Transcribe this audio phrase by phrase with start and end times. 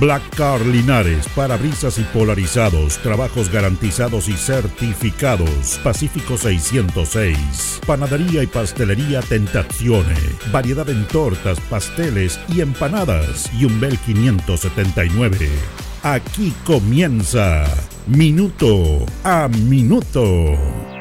[0.00, 5.80] Black Car Linares, parabrisas y polarizados, trabajos garantizados y certificados.
[5.84, 7.80] Pacífico 606.
[7.86, 10.16] Panadería y pastelería Tentazione.
[10.52, 13.50] Variedad en tortas, pasteles y empanadas.
[13.54, 15.48] Y un Bel 579.
[16.02, 17.64] Aquí comienza
[18.06, 20.93] Minuto a Minuto.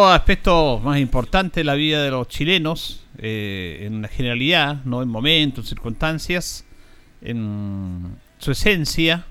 [0.00, 5.02] Los aspectos más importantes de la vida de los chilenos, eh, en la generalidad, no
[5.02, 6.64] en momentos, circunstancias,
[7.22, 9.24] en su esencia,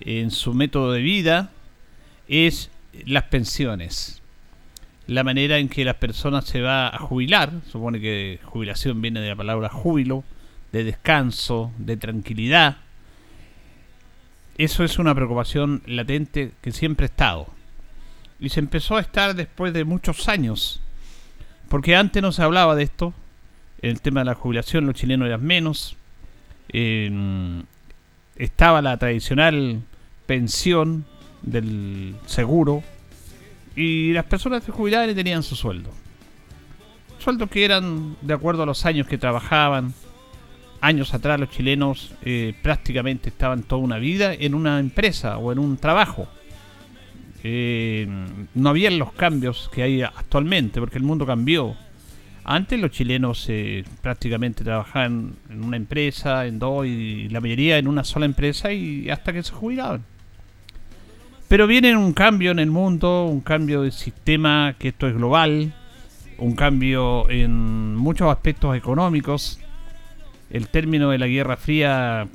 [0.00, 1.50] en su método de vida,
[2.28, 2.70] es
[3.06, 4.22] las pensiones.
[5.06, 9.28] La manera en que las personas se va a jubilar, supone que jubilación viene de
[9.28, 10.24] la palabra júbilo,
[10.72, 12.78] de descanso, de tranquilidad.
[14.56, 17.57] Eso es una preocupación latente que siempre ha estado
[18.40, 20.80] y se empezó a estar después de muchos años.
[21.68, 23.12] Porque antes no se hablaba de esto.
[23.82, 25.96] El tema de la jubilación, los chilenos eran menos.
[28.36, 29.82] estaba la tradicional
[30.26, 31.04] pensión
[31.42, 32.82] del seguro.
[33.76, 35.90] Y las personas se jubilaban tenían su sueldo.
[37.18, 39.94] Sueldos que eran de acuerdo a los años que trabajaban.
[40.80, 45.58] Años atrás los chilenos eh, prácticamente estaban toda una vida en una empresa o en
[45.58, 46.28] un trabajo
[47.44, 48.06] eh,
[48.54, 51.76] no habían los cambios que hay actualmente, porque el mundo cambió.
[52.44, 57.86] Antes los chilenos eh, prácticamente trabajaban en una empresa, en dos, y la mayoría en
[57.86, 60.02] una sola empresa y hasta que se jubilaban.
[61.46, 65.72] Pero viene un cambio en el mundo, un cambio de sistema, que esto es global,
[66.38, 69.60] un cambio en muchos aspectos económicos.
[70.50, 72.26] El término de la Guerra Fría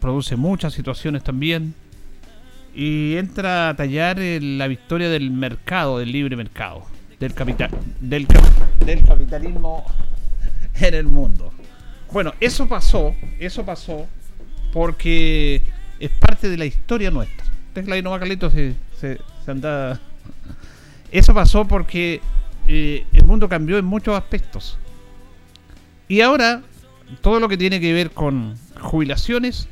[0.00, 1.74] produce muchas situaciones también
[2.78, 6.86] y entra a tallar la victoria del mercado, del libre mercado,
[7.18, 8.28] del capital, del,
[9.04, 9.84] capitalismo
[10.76, 11.52] en el mundo.
[12.12, 14.06] Bueno, eso pasó, eso pasó
[14.72, 15.60] porque
[15.98, 17.44] es parte de la historia nuestra.
[17.74, 19.18] Tesla y Nova se, se,
[19.48, 20.00] anda...
[21.10, 22.20] Eso pasó porque
[22.68, 24.78] eh, el mundo cambió en muchos aspectos.
[26.06, 26.62] Y ahora,
[27.22, 29.66] todo lo que tiene que ver con jubilaciones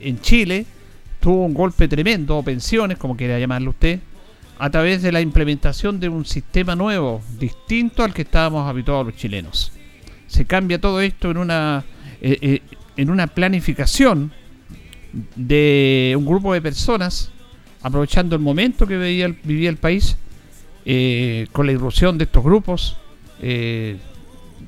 [0.00, 0.66] en Chile
[1.24, 3.98] tuvo un golpe tremendo, o pensiones, como quiera llamarlo usted,
[4.58, 9.16] a través de la implementación de un sistema nuevo, distinto al que estábamos habituados los
[9.16, 9.72] chilenos.
[10.26, 11.82] Se cambia todo esto en una,
[12.20, 12.62] eh, eh,
[12.98, 14.32] en una planificación
[15.34, 17.30] de un grupo de personas,
[17.80, 20.18] aprovechando el momento que vivía, vivía el país,
[20.84, 22.98] eh, con la irrupción de estos grupos,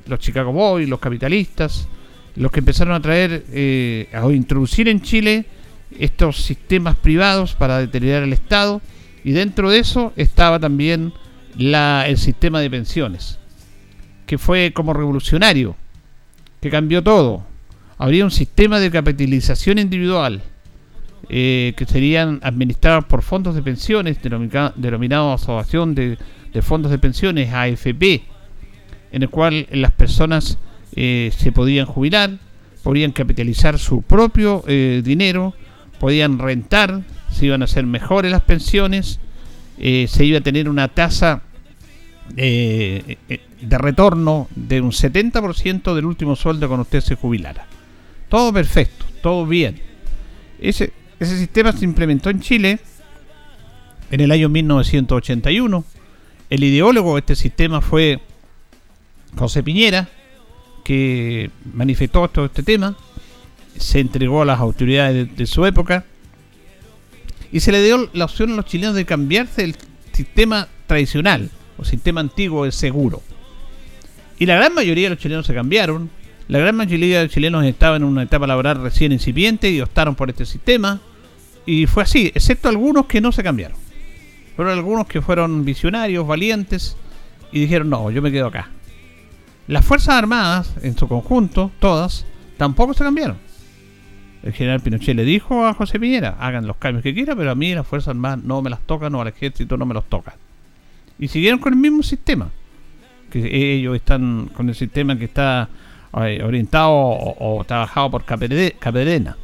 [0.07, 1.87] los Chicago Boys, los capitalistas,
[2.35, 5.45] los que empezaron a traer, a introducir en Chile
[5.97, 8.81] estos sistemas privados para deteriorar el Estado
[9.23, 11.13] y dentro de eso estaba también
[11.57, 13.39] la, el sistema de pensiones,
[14.25, 15.75] que fue como revolucionario,
[16.61, 17.45] que cambió todo.
[17.97, 20.43] Habría un sistema de capitalización individual
[21.29, 26.17] eh, que serían administrados por fondos de pensiones, denominados Asociación de,
[26.61, 28.23] Fondos de Pensiones, AFP,
[29.11, 30.57] en el cual las personas
[30.95, 32.31] eh, se podían jubilar,
[32.81, 35.53] podían capitalizar su propio eh, dinero,
[35.99, 37.01] podían rentar,
[37.31, 39.19] se iban a hacer mejores las pensiones,
[39.77, 41.41] eh, se iba a tener una tasa
[42.35, 47.65] eh, eh, de retorno de un 70% del último sueldo cuando usted se jubilara.
[48.29, 49.79] Todo perfecto, todo bien.
[50.59, 52.79] Ese, ese sistema se implementó en Chile
[54.11, 55.85] en el año 1981.
[56.49, 58.19] El ideólogo de este sistema fue
[59.35, 60.09] José Piñera,
[60.83, 62.95] que manifestó todo este tema
[63.79, 66.05] se entregó a las autoridades de, su época
[67.51, 69.75] y se le dio la opción a los chilenos de cambiarse del
[70.13, 73.21] sistema tradicional o sistema antiguo de seguro.
[74.39, 76.09] Y la gran mayoría de los chilenos se cambiaron.
[76.47, 80.15] La gran mayoría de los chilenos estaban en una etapa laboral recién incipiente y optaron
[80.15, 81.01] por este sistema.
[81.65, 83.77] Y fue así, excepto algunos que no se cambiaron.
[84.55, 86.95] Fueron algunos que fueron visionarios, valientes,
[87.51, 88.71] y dijeron, no, yo me quedo acá.
[89.67, 92.25] Las Fuerzas Armadas, en su conjunto, todas,
[92.57, 93.37] tampoco se cambiaron.
[94.47, 97.55] El general Pinochet le dijo a José Piñera, hagan los cambios que quieran, pero a
[97.55, 100.35] mí las Fuerzas Armadas no me las tocan, o al ejército no me los tocan.
[101.19, 102.49] Y siguieron con el mismo sistema.
[103.29, 105.67] Que ellos están con el sistema que está
[106.21, 109.35] eh, orientado o, trabajado por Capedena.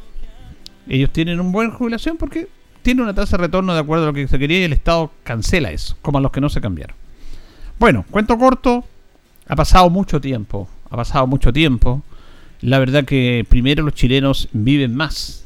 [0.87, 2.47] Ellos tienen un buen jubilación porque
[2.81, 5.11] tiene una tasa de retorno de acuerdo a lo que se quería y el Estado
[5.25, 6.95] cancela eso, como a los que no se cambiaron.
[7.77, 8.85] Bueno, cuento corto,
[9.49, 12.03] ha pasado mucho tiempo, ha pasado mucho tiempo.
[12.63, 15.43] La verdad que primero los chilenos viven más,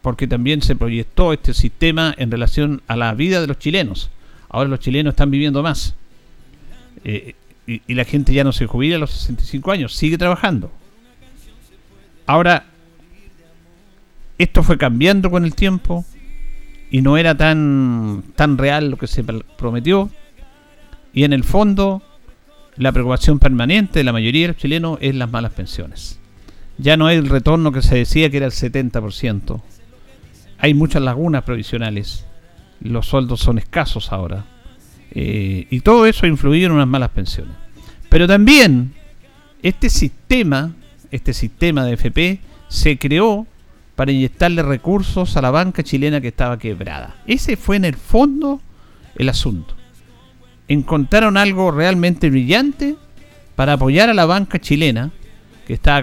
[0.00, 4.10] porque también se proyectó este sistema en relación a la vida de los chilenos.
[4.48, 5.94] Ahora los chilenos están viviendo más.
[7.04, 7.34] Eh,
[7.66, 10.72] y, y, la gente ya no se jubila a los 65 años, sigue trabajando.
[12.24, 12.64] Ahora,
[14.38, 16.06] esto fue cambiando con el tiempo
[16.90, 19.22] y no era tan, tan real lo que se
[19.58, 20.08] prometió.
[21.12, 22.02] Y en el fondo,
[22.76, 26.19] la preocupación permanente de la mayoría de los chilenos es las malas pensiones.
[26.80, 29.60] Ya no hay el retorno que se decía que era el 70%.
[30.58, 32.24] Hay muchas lagunas provisionales.
[32.80, 34.46] Los sueldos son escasos ahora.
[35.10, 37.54] Eh, y todo eso ha influido en unas malas pensiones.
[38.08, 38.94] Pero también
[39.62, 40.72] este sistema,
[41.10, 43.46] este sistema de FP, se creó
[43.94, 47.16] para inyectarle recursos a la banca chilena que estaba quebrada.
[47.26, 48.62] Ese fue en el fondo
[49.16, 49.74] el asunto.
[50.66, 52.96] Encontraron algo realmente brillante
[53.54, 55.10] para apoyar a la banca chilena
[55.74, 56.02] estaba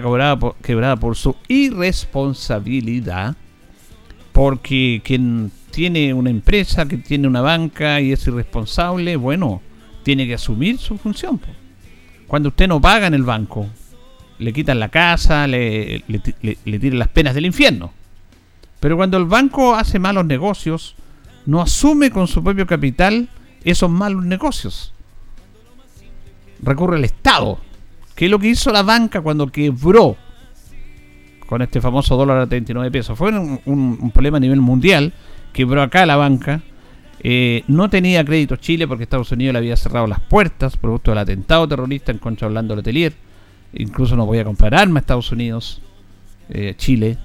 [0.62, 3.36] quebrada por, su irresponsabilidad,
[4.32, 9.60] porque quien tiene una empresa, que tiene una banca y es irresponsable, bueno,
[10.02, 11.40] tiene que asumir su función.
[12.26, 13.66] Cuando usted no paga en el banco,
[14.38, 17.92] le quitan la casa, le, le, tiran las penas del infierno.
[18.80, 20.94] Pero cuando el banco hace malos negocios,
[21.46, 23.28] no asume con su propio capital
[23.64, 24.94] esos malos negocios.
[26.62, 27.58] Recurre al Estado,
[28.18, 30.16] que es lo que hizo la banca cuando quebró
[31.46, 33.16] con este famoso dólar a 39 pesos.
[33.16, 35.12] Fue un, problema a nivel mundial,
[35.52, 36.60] quebró acá la banca.
[37.20, 41.18] Eh, no tenía crédito Chile porque Estados Unidos le había cerrado las puertas producto del
[41.18, 43.12] atentado terrorista en contra de Orlando Letelier
[43.72, 45.80] incluso no voy a comprar armas a Estados Unidos,
[46.48, 47.18] eh, Chile,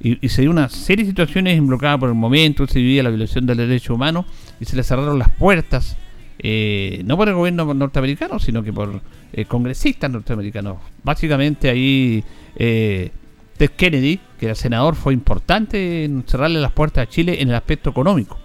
[0.00, 3.44] y, se dio una serie de situaciones involucradas por el momento, se vivía la violación
[3.44, 4.24] del derecho humano
[4.60, 5.98] y se le cerraron las puertas,
[6.38, 9.00] eh, no por el gobierno norteamericano, sino que por
[9.32, 10.78] eh, congresistas norteamericanos.
[11.02, 12.24] Básicamente ahí
[12.56, 17.54] Ted Kennedy, que era senador, fue importante en cerrarle las puertas a Chile en el
[17.54, 18.38] aspecto económico,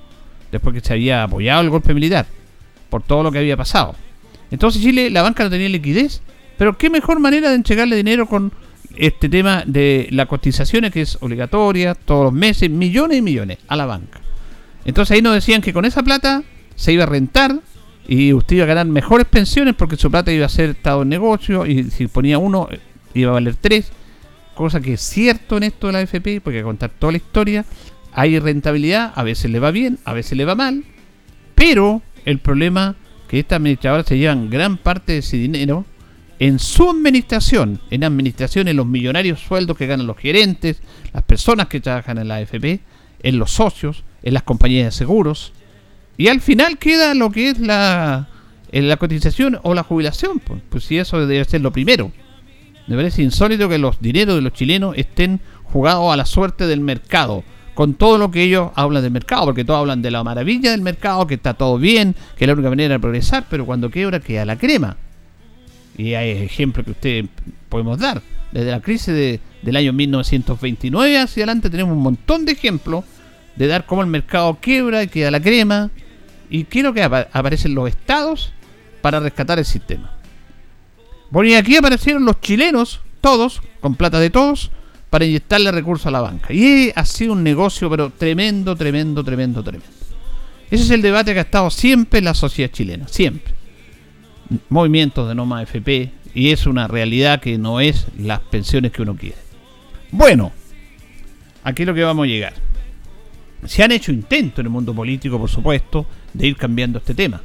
[0.52, 2.26] después que se había apoyado el golpe militar,
[2.90, 3.96] por todo lo que había pasado.
[4.52, 6.22] Entonces Chile, la banca no tenía liquidez
[6.58, 8.52] pero qué mejor manera de entregarle dinero con
[8.96, 13.76] este tema de las cotizaciones que es obligatoria todos los meses, millones y millones a
[13.76, 14.22] la banca.
[14.86, 16.44] Entonces ahí nos decían que con esa plata
[16.76, 17.60] se iba a rentar
[18.08, 21.10] y usted iba a ganar mejores pensiones porque su plata iba a ser estado en
[21.10, 22.68] negocio y si ponía uno
[23.14, 23.92] iba a valer tres.
[24.56, 27.66] Cosa que es cierto en esto de la AFP, porque a contar toda la historia,
[28.12, 30.84] hay rentabilidad, a veces le va bien, a veces le va mal,
[31.56, 32.96] pero el problema
[33.28, 35.86] que estas administradoras se llevan gran parte de ese dinero
[36.38, 40.82] en su administración, en administración, en los millonarios sueldos que ganan los gerentes,
[41.14, 42.82] las personas que trabajan en la AFP,
[43.24, 45.54] en los socios, en las compañías de seguros,
[46.18, 48.28] y al final queda lo que es la,
[48.72, 52.12] en la cotización o la jubilación, pues, pues si eso debe ser lo primero.
[52.88, 56.82] Me parece insólito que los dineros de los chilenos estén jugados a la suerte del
[56.82, 57.44] mercado,
[57.74, 60.82] con todo lo que ellos hablan del mercado, porque todos hablan de la maravilla del
[60.82, 64.20] mercado, que está todo bien, que es la única manera de progresar, pero cuando quebra
[64.20, 64.98] queda la crema.
[65.98, 67.26] Y hay ejemplos que ustedes
[67.70, 68.22] podemos dar.
[68.52, 73.04] Desde la crisis de, del año 1929 hacia adelante tenemos un montón de ejemplos
[73.56, 75.90] de dar cómo el mercado quiebra y queda la crema.
[76.54, 78.54] Y quiero que aparecen los estados
[79.02, 80.16] para rescatar el sistema.
[81.32, 84.72] Bueno, y aquí aparecieron los chilenos, todos, con plata de todos,
[85.10, 86.54] para inyectarle recursos a la banca.
[86.54, 89.88] Y ha sido un negocio, pero tremendo, tremendo, tremendo, tremendo.
[90.70, 93.54] Ese es el debate que ha estado siempre en la sociedad chilena, siempre
[94.70, 99.16] movimientos de Noma FP y es una realidad que no es las pensiones que uno
[99.16, 99.38] quiere.
[100.12, 100.52] Bueno,
[101.64, 102.54] aquí es lo que vamos a llegar.
[103.66, 107.42] Se han hecho intentos en el mundo político, por supuesto, de ir cambiando este tema.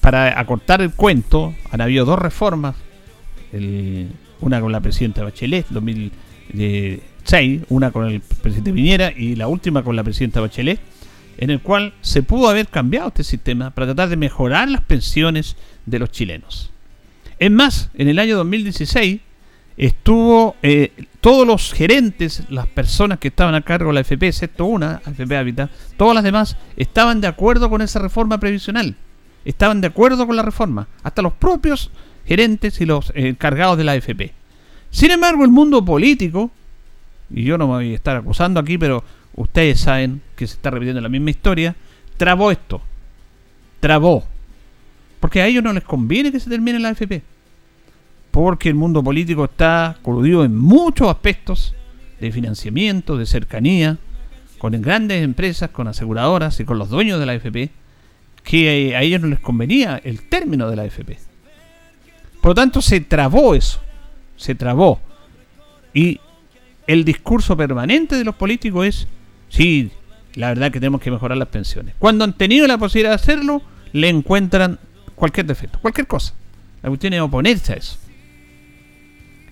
[0.00, 2.76] Para acortar el cuento, han habido dos reformas,
[4.40, 9.96] una con la presidenta Bachelet, 2006, una con el presidente Viñera y la última con
[9.96, 10.80] la presidenta Bachelet,
[11.38, 15.56] en el cual se pudo haber cambiado este sistema para tratar de mejorar las pensiones
[15.86, 16.70] de los chilenos.
[17.38, 19.20] Es más, en el año 2016
[19.76, 20.92] estuvo, eh,
[21.24, 25.34] todos los gerentes, las personas que estaban a cargo de la FP, excepto una, AFP
[25.34, 28.94] Habitat, todas las demás estaban de acuerdo con esa reforma previsional.
[29.46, 30.86] Estaban de acuerdo con la reforma.
[31.02, 31.90] Hasta los propios
[32.26, 34.34] gerentes y los encargados de la AFP.
[34.90, 36.50] Sin embargo, el mundo político,
[37.30, 39.02] y yo no me voy a estar acusando aquí, pero
[39.34, 41.74] ustedes saben que se está repitiendo la misma historia,
[42.18, 42.82] trabó esto.
[43.80, 44.24] Trabó.
[45.20, 47.22] Porque a ellos no les conviene que se termine la AFP
[48.34, 51.72] porque el mundo político está coludido en muchos aspectos
[52.18, 53.98] de financiamiento, de cercanía,
[54.58, 57.70] con grandes empresas, con aseguradoras y con los dueños de la AFP,
[58.42, 61.16] que a ellos no les convenía el término de la AFP.
[62.40, 63.78] Por lo tanto, se trabó eso,
[64.36, 65.00] se trabó.
[65.94, 66.18] Y
[66.88, 69.06] el discurso permanente de los políticos es,
[69.48, 69.92] sí,
[70.34, 71.94] la verdad que tenemos que mejorar las pensiones.
[72.00, 73.62] Cuando han tenido la posibilidad de hacerlo,
[73.92, 74.80] le encuentran
[75.14, 76.34] cualquier defecto, cualquier cosa.
[76.82, 77.98] La cuestión es oponerse a eso.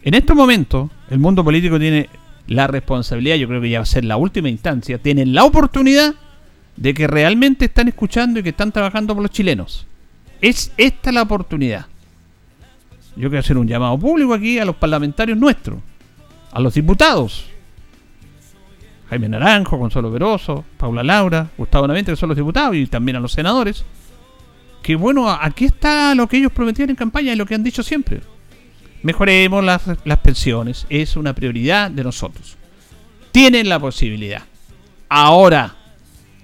[0.04, 2.08] En estos momentos, el mundo político tiene
[2.48, 6.14] la responsabilidad, yo creo que ya va a ser la última instancia, tienen la oportunidad
[6.76, 9.86] de que realmente están escuchando y que están trabajando por los chilenos.
[10.40, 11.86] Es esta la oportunidad.
[13.14, 15.78] Yo quiero hacer un llamado público aquí a los parlamentarios nuestros,
[16.50, 17.46] a los diputados.
[19.08, 23.20] Jaime Naranjo, Consuelo Veroso, Paula Laura, Gustavo Navente, que son los diputados, y también a
[23.20, 23.84] los senadores.
[24.82, 27.84] Que bueno, aquí está lo que ellos prometían en campaña y lo que han dicho
[27.84, 28.20] siempre
[29.02, 30.86] Mejoremos las, pensiones.
[30.88, 32.56] Es una prioridad de nosotros.
[33.32, 34.42] Tienen la posibilidad.
[35.08, 35.76] Ahora,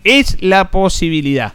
[0.04, 1.54] es la posibilidad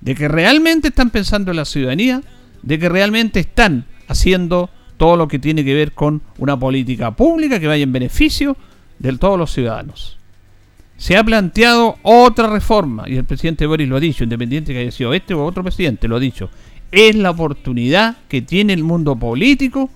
[0.00, 2.22] de que realmente están pensando en la ciudadanía,
[2.62, 7.60] de que realmente están haciendo todo lo que tiene que ver con una política pública
[7.60, 8.56] que vaya en beneficio
[8.98, 10.18] de todos los ciudadanos.
[10.96, 14.90] Se ha planteado otra reforma, y el presidente Boris lo ha dicho, independiente que haya
[14.90, 16.50] sido este o otro presidente, lo ha dicho.
[16.92, 19.88] Es la oportunidad que tiene el mundo político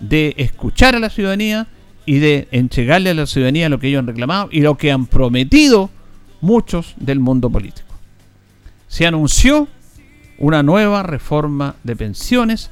[0.00, 1.66] de escuchar a la ciudadanía
[2.06, 5.06] y de entregarle a la ciudadanía lo que ellos han reclamado y lo que han
[5.06, 5.90] prometido
[6.40, 7.88] muchos del mundo político.
[8.86, 9.68] Se anunció
[10.38, 12.70] una nueva reforma de pensiones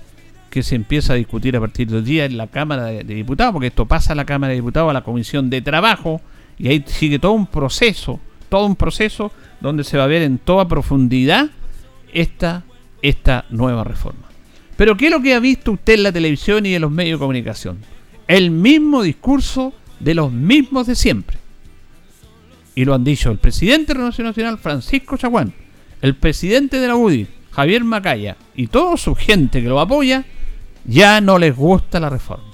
[0.50, 3.52] que se empieza a discutir a partir de hoy día en la Cámara de, Diputados,
[3.52, 6.22] porque esto pasa a la Cámara de Diputados, a la Comisión de Trabajo,
[6.58, 10.38] y ahí sigue todo un proceso, todo un proceso donde se va a ver en
[10.38, 11.50] toda profundidad
[12.12, 12.62] esta,
[13.02, 14.25] esta nueva reforma.
[14.76, 17.18] Pero ¿qué es lo que ha visto usted en la televisión y en los medios
[17.18, 17.78] de comunicación?
[18.28, 21.38] El mismo discurso de los mismos de siempre.
[22.74, 25.54] Y lo han dicho el presidente de la Nacional, Francisco Chaguán,
[26.02, 30.24] el presidente de la UDI, Javier Macaya, y toda su gente que lo apoya,
[30.84, 32.44] ya no les gusta la reforma.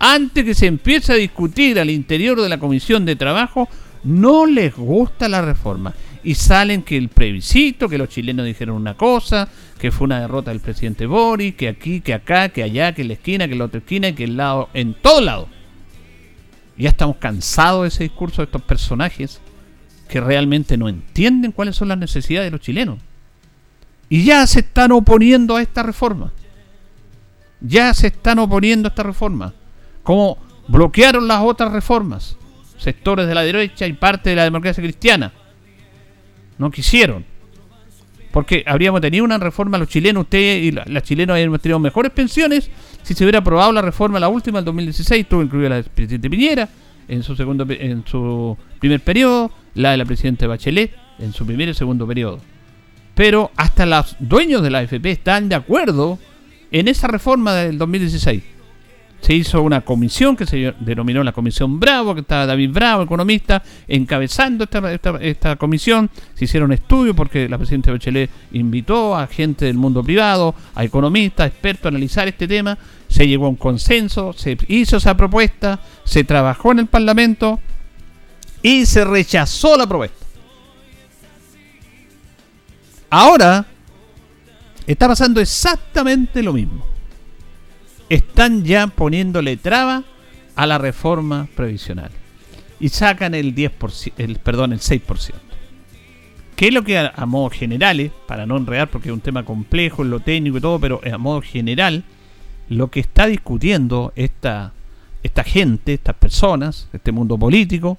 [0.00, 3.68] Antes que se empiece a discutir al interior de la Comisión de Trabajo,
[4.02, 8.96] no les gusta la reforma y salen que el plebiscito, que los chilenos dijeron una
[8.96, 9.48] cosa,
[9.78, 13.08] que fue una derrota del presidente Boris, que aquí, que acá, que allá, que en
[13.08, 15.48] la esquina, que en la otra esquina, que el lado, en todo lado.
[16.76, 19.40] Ya estamos cansados de ese discurso de estos personajes
[20.08, 22.98] que realmente no entienden cuáles son las necesidades de los chilenos.
[24.08, 26.32] Y ya se están oponiendo a esta reforma.
[27.60, 29.54] Ya se están oponiendo a esta reforma.
[30.02, 32.36] Como bloquearon las otras reformas.
[32.76, 35.32] Sectores de la derecha y parte de la democracia cristiana
[36.60, 37.24] no quisieron.
[38.30, 42.70] Porque habríamos tenido una reforma, los chilenos, usted y las chilenos habríamos tenido mejores pensiones
[43.02, 46.28] si se hubiera aprobado la reforma, la última, del 2016, tuvo incluida la del presidente
[46.30, 46.68] Piñera
[47.08, 51.70] en su, segundo, en su primer periodo, la de la presidenta Bachelet en su primer
[51.70, 52.40] y segundo periodo.
[53.14, 56.18] Pero hasta los dueños de la AFP están de acuerdo
[56.70, 58.59] en esa reforma del 2016
[59.20, 63.62] se hizo una comisión que se denominó la Comisión Bravo, que estaba David Bravo, economista,
[63.86, 66.10] encabezando esta, esta, comisión.
[66.34, 71.48] Se hicieron estudios porque la presidenta Bachelet invitó a gente del mundo privado, a economistas,
[71.48, 72.78] expertos a analizar este tema.
[73.08, 77.60] Se llegó a un consenso, se hizo esa propuesta, se trabajó en el Parlamento
[78.62, 80.16] y se rechazó la propuesta.
[83.10, 83.66] Ahora
[84.86, 86.90] está pasando exactamente lo mismo
[88.10, 90.04] están ya poniéndole traba
[90.56, 92.10] a la reforma previsional
[92.78, 95.32] y sacan el 10%, el, perdón, el 6%.
[96.56, 100.02] ¿Qué es lo que a, modo general, para no enredar porque es un tema complejo
[100.02, 102.04] en lo técnico y todo, pero a modo general,
[102.68, 104.74] lo que está discutiendo esta,
[105.22, 107.98] esta gente, estas personas, este mundo político,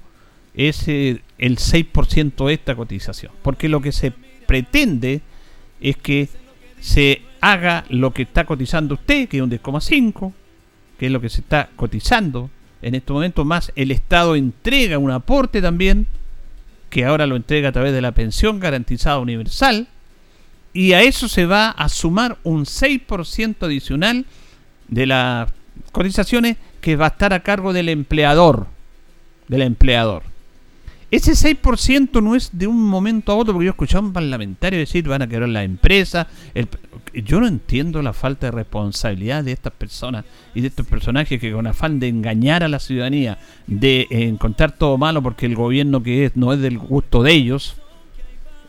[0.54, 3.32] es eh, el 6% de esta cotización.
[3.42, 4.12] Porque lo que se
[4.46, 5.22] pretende
[5.80, 6.30] es que
[6.80, 10.32] se haga lo que está cotizando usted, que es un 10,5,
[10.98, 12.50] que es lo que se está cotizando
[12.82, 16.08] en este momento, más el Estado entrega un aporte también,
[16.90, 19.88] que ahora lo entrega a través de la pensión garantizada universal,
[20.74, 24.26] y a eso se va a sumar un 6% adicional
[24.88, 25.52] de las
[25.92, 28.68] cotizaciones que va a estar a cargo del empleador.
[29.48, 30.31] Del empleador.
[31.12, 34.80] Ese 6% no es de un momento a otro, porque yo escuchaba a un parlamentario
[34.80, 36.28] decir van a quebrar la empresa.
[37.14, 40.24] yo no entiendo la falta de responsabilidad de estas personas
[40.56, 43.38] y de estos personajes que con afán de engañar a la ciudadanía,
[43.68, 47.76] de encontrar todo malo porque el gobierno que es no es del gusto de ellos,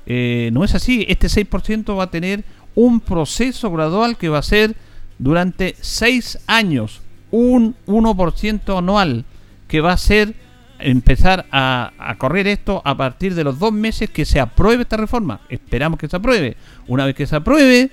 [0.06, 1.06] eh, no es así.
[1.08, 2.42] Este 6% va a tener
[2.74, 4.74] un proceso gradual que va a ser
[5.20, 9.24] durante 6 años, un 1% anual,
[9.68, 10.34] que va a ser
[10.82, 15.40] empezar a, correr esto a partir de los dos meses que se apruebe esta reforma.
[15.48, 16.56] Esperamos que se apruebe.
[16.88, 17.90] Una vez que se apruebe,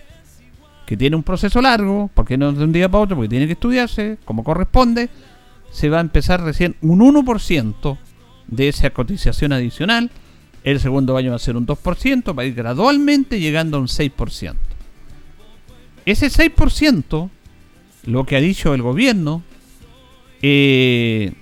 [0.85, 3.53] que tiene un proceso largo, porque no de un día para otro, porque tiene que
[3.53, 5.09] estudiarse como corresponde,
[5.71, 7.97] se va a empezar recién un 1%
[8.47, 10.09] de esa cotización adicional.
[10.63, 13.87] El segundo año va a ser un 2%, va a ir gradualmente llegando a un
[13.87, 14.55] 6%.
[16.05, 17.29] Ese 6%,
[18.05, 19.43] lo que ha dicho el gobierno,
[20.41, 21.33] eh,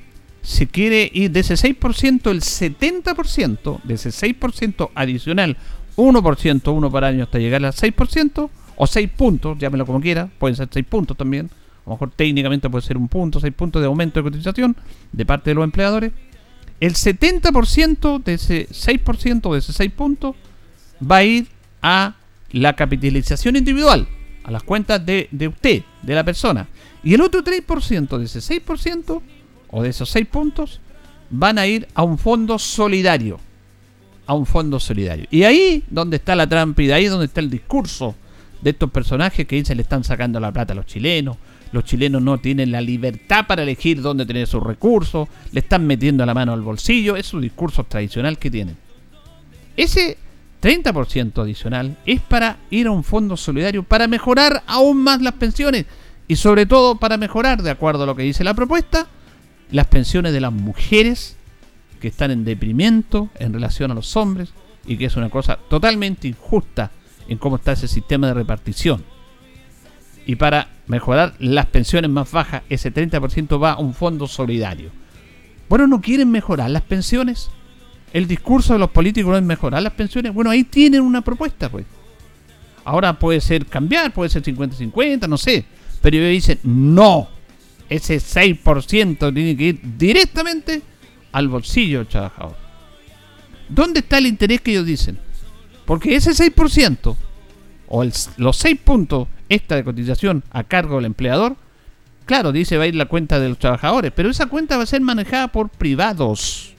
[0.47, 5.57] se quiere ir de ese 6%, el 70% de ese 6% adicional,
[5.97, 10.55] 1%, uno para año hasta llegar al 6%, o 6 puntos, llámelo como quiera, pueden
[10.55, 11.47] ser 6 puntos también,
[11.85, 14.77] a lo mejor técnicamente puede ser un punto, 6 puntos de aumento de cotización
[15.11, 16.13] de parte de los empleadores.
[16.79, 20.37] El 70% de ese 6%, de ese 6 puntos,
[21.03, 21.47] va a ir
[21.81, 22.15] a
[22.51, 24.07] la capitalización individual,
[24.45, 26.69] a las cuentas de, de usted, de la persona.
[27.03, 29.21] Y el otro 3% de ese 6%
[29.77, 30.81] o de esos 6 puntos
[31.29, 33.39] van a ir a un fondo solidario.
[34.25, 35.27] A un fondo solidario.
[35.29, 38.15] Y ahí donde está la trampa y de ahí donde está el discurso
[38.59, 41.37] de estos personajes que dicen le están sacando la plata a los chilenos.
[41.71, 45.27] Los chilenos no tienen la libertad para elegir dónde tener sus recursos.
[45.51, 47.15] Le están metiendo la mano al bolsillo.
[47.15, 48.77] Es su discurso tradicional que tienen.
[49.75, 50.17] Ese
[50.59, 55.85] 30% adicional es para ir a un fondo solidario para mejorar aún más las pensiones.
[56.27, 59.07] Y sobre todo para mejorar, de acuerdo a lo que dice la propuesta,
[59.71, 61.35] las pensiones de las mujeres
[61.99, 64.49] que están en deprimento en relación a los hombres
[64.85, 66.91] y que es una cosa totalmente injusta
[67.27, 69.03] en cómo está ese sistema de repartición.
[70.25, 74.91] Y para mejorar las pensiones más bajas, ese 30% va a un fondo solidario.
[75.69, 77.49] Bueno, ¿no quieren mejorar las pensiones?
[78.13, 80.33] El discurso de los políticos no es mejorar las pensiones.
[80.33, 81.85] Bueno, ahí tienen una propuesta, pues.
[82.85, 85.65] Ahora puede ser cambiar, puede ser 50-50, no sé.
[86.01, 87.27] Pero ellos dicen, no,
[87.89, 90.81] ese 6% tiene que ir directamente
[91.31, 92.55] al bolsillo del trabajador.
[93.69, 95.19] ¿Dónde está el interés que ellos dicen?
[95.85, 97.15] Porque ese 6%
[97.89, 98.05] o
[98.37, 101.55] los 6 puntos esta de cotización a cargo del empleador,
[102.25, 104.87] claro, dice va a ir la cuenta de los trabajadores, pero esa cuenta va a
[104.87, 106.75] ser manejada por privados.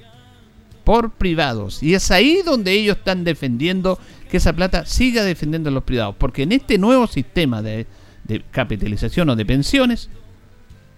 [0.85, 1.83] Por privados.
[1.83, 3.99] Y es ahí donde ellos están defendiendo
[4.31, 6.14] que esa plata siga defendiendo a los privados.
[6.18, 7.87] Porque en este nuevo sistema de,
[8.25, 10.09] de capitalización o de pensiones,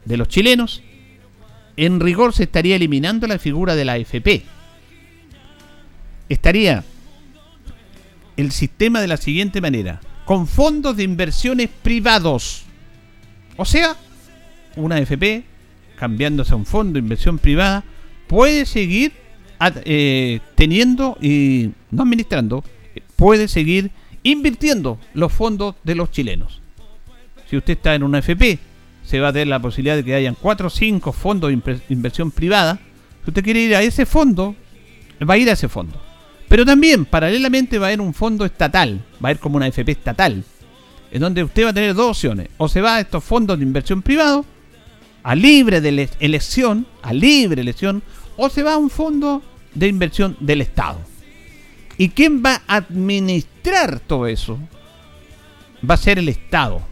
[0.05, 0.83] de los chilenos,
[1.77, 4.43] en rigor se estaría eliminando la figura de la AFP.
[6.29, 6.85] Estaría
[8.37, 12.65] el sistema de la siguiente manera, con fondos de inversiones privados.
[13.57, 13.97] O sea,
[14.77, 15.45] una AFP,
[15.97, 17.85] cambiándose a un fondo de inversión privada,
[18.27, 19.13] puede seguir
[19.85, 22.65] eh, teniendo y no administrando,
[23.17, 23.91] puede seguir
[24.23, 26.61] invirtiendo los fondos de los chilenos.
[27.49, 28.59] Si usted está en una AFP
[29.11, 32.31] se va a tener la posibilidad de que hayan 4 o 5 fondos de inversión
[32.31, 32.79] privada.
[33.25, 34.55] Si usted quiere ir a ese fondo,
[35.29, 36.01] va a ir a ese fondo.
[36.49, 39.91] Pero también, paralelamente, va a haber un fondo estatal, va a haber como una FP
[39.91, 40.45] estatal,
[41.11, 42.51] en donde usted va a tener dos opciones.
[42.57, 44.45] O se va a estos fondos de inversión privado,
[45.25, 48.05] a libre de elección, a libre elección,
[48.37, 49.43] o se va a un fondo
[49.75, 51.01] de inversión del Estado.
[51.99, 54.57] ¿Y quién va a administrar todo eso?
[55.89, 56.90] Va a ser el Estado.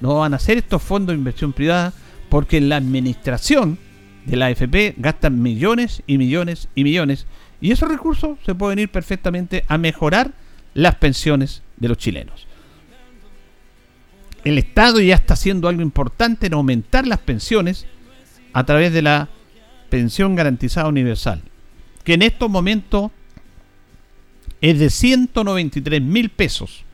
[0.00, 1.92] No van a ser estos fondos de inversión privada
[2.28, 3.78] porque la administración
[4.26, 7.26] de la AFP gastan millones y millones y millones
[7.60, 10.32] y esos recursos se pueden ir perfectamente a mejorar
[10.74, 12.46] las pensiones de los chilenos.
[14.44, 17.86] El Estado ya está haciendo algo importante en aumentar las pensiones
[18.52, 19.28] a través de la
[19.90, 21.42] pensión garantizada universal,
[22.04, 23.10] que en estos momentos
[24.60, 26.84] es de 193 mil pesos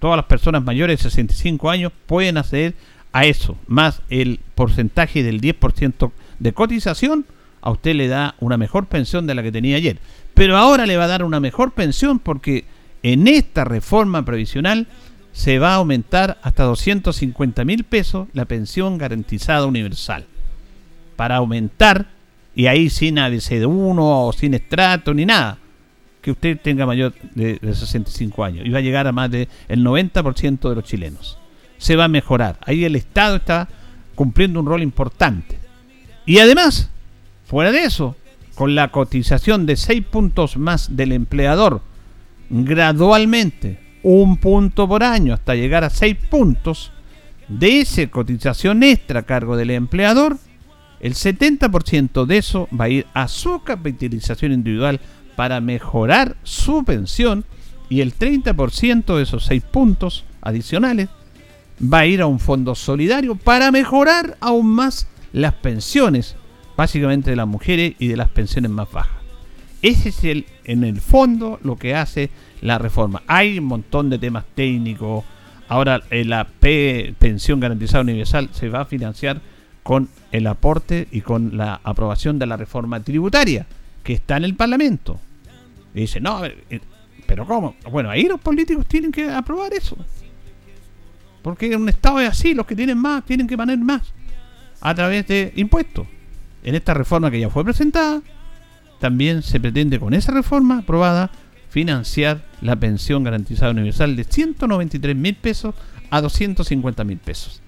[0.00, 2.74] todas las personas mayores de 65 años pueden acceder
[3.12, 7.26] a eso, más el porcentaje del 10% de cotización,
[7.60, 9.98] a usted le da una mejor pensión de la que tenía ayer.
[10.34, 12.64] Pero ahora le va a dar una mejor pensión porque
[13.02, 14.86] en esta reforma previsional
[15.32, 20.24] se va a aumentar hasta 250 mil pesos la pensión garantizada universal.
[21.16, 22.06] Para aumentar,
[22.54, 25.58] y ahí sin ABC1 o sin estrato ni nada,
[26.20, 30.68] que usted tenga mayor de, 65 años y va a llegar a más del 90%
[30.68, 31.38] de los chilenos.
[31.78, 32.58] Se va a mejorar.
[32.62, 33.68] Ahí el Estado está
[34.14, 35.58] cumpliendo un rol importante.
[36.26, 36.90] Y además,
[37.46, 38.16] fuera de eso,
[38.54, 41.80] con la cotización de 6 puntos más del empleador,
[42.50, 46.92] gradualmente, un punto por año hasta llegar a 6 puntos,
[47.48, 50.36] de esa cotización extra a cargo del empleador,
[51.00, 55.00] el 70% de eso va a ir a su capitalización individual
[55.40, 57.46] para mejorar su pensión
[57.88, 61.08] y el 30% de esos 6 puntos adicionales
[61.82, 66.36] va a ir a un fondo solidario para mejorar aún más las pensiones,
[66.76, 69.16] básicamente de las mujeres y de las pensiones más bajas.
[69.80, 72.28] Ese es el, en el fondo lo que hace
[72.60, 73.22] la reforma.
[73.26, 75.24] Hay un montón de temas técnicos.
[75.68, 79.40] Ahora eh, la P, pensión garantizada universal se va a financiar
[79.82, 83.64] con el aporte y con la aprobación de la reforma tributaria
[84.02, 85.18] que está en el Parlamento.
[85.94, 86.80] Y dice, no, eh,
[87.26, 87.76] pero ¿cómo?
[87.90, 89.96] Bueno, ahí los políticos tienen que aprobar eso.
[91.42, 94.02] Porque en un Estado es así, los que tienen más tienen que poner más
[94.80, 96.06] a través de impuestos.
[96.62, 98.20] En esta reforma que ya fue presentada,
[98.98, 101.30] también se pretende con esa reforma aprobada
[101.70, 105.74] financiar la pensión garantizada universal de 193 mil pesos
[106.10, 107.62] a 250 mil pesos.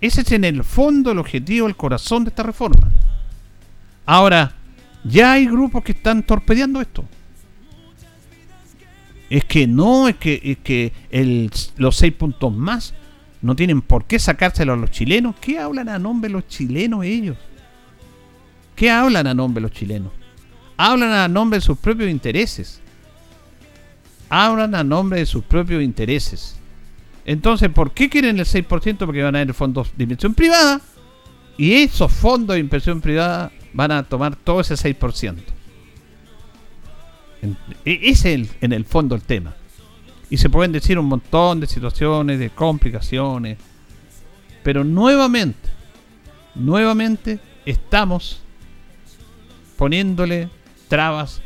[0.00, 2.90] Ese es en el fondo el objetivo, el corazón de esta reforma.
[4.04, 4.52] Ahora,
[5.04, 7.04] ya hay grupos que están torpedeando esto.
[9.30, 10.92] Es que no, es que, es que
[11.76, 12.94] los seis puntos más
[13.42, 15.36] no tienen por qué sacárselo a los chilenos.
[15.40, 17.36] ¿Qué hablan a nombre de los chilenos ellos?
[18.74, 20.12] ¿Qué hablan a nombre de los chilenos?
[20.76, 22.80] Hablan a nombre de sus propios intereses.
[24.30, 26.56] Hablan a nombre de sus propios intereses.
[27.24, 28.98] Entonces, ¿por qué quieren el 6%?
[28.98, 30.80] Porque van a haber fondos de inversión privada.
[31.56, 35.57] Y esos fondos de inversión privada van a tomar todo ese 6%.
[37.42, 39.54] E, ese es en el fondo el tema.
[40.30, 43.58] Y se pueden decir un montón de situaciones, de complicaciones.
[44.62, 45.68] Pero nuevamente,
[46.54, 48.40] nuevamente estamos
[49.76, 50.48] poniéndole
[50.88, 51.40] trabas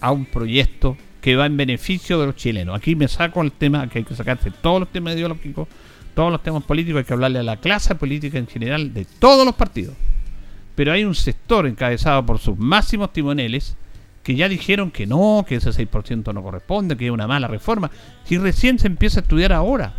[0.00, 2.76] a un proyecto que va en beneficio de los chilenos.
[2.76, 5.68] Aquí me saco el tema, que hay que sacarse todos los temas ideológicos,
[6.14, 9.44] todos los temas políticos, hay que hablarle a la clase política en general de todos
[9.44, 9.94] los partidos.
[10.74, 13.76] Pero hay un sector encabezado por sus máximos timoneles
[14.26, 17.92] que ya dijeron que no, que ese 6% no corresponde, que es una mala reforma.
[18.24, 19.94] Si recién se empieza a estudiar ahora.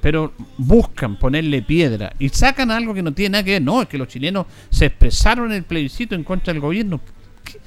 [0.00, 3.62] Pero buscan ponerle piedra y sacan algo que no tiene nada que ver.
[3.62, 7.00] No, es que los chilenos se expresaron en el plebiscito en contra del gobierno.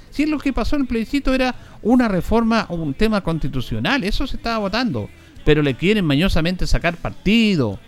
[0.09, 4.27] Si lo que pasó en el plebiscito era una reforma o un tema constitucional, eso
[4.27, 5.09] se estaba votando.
[5.45, 7.79] Pero le quieren mañosamente sacar partido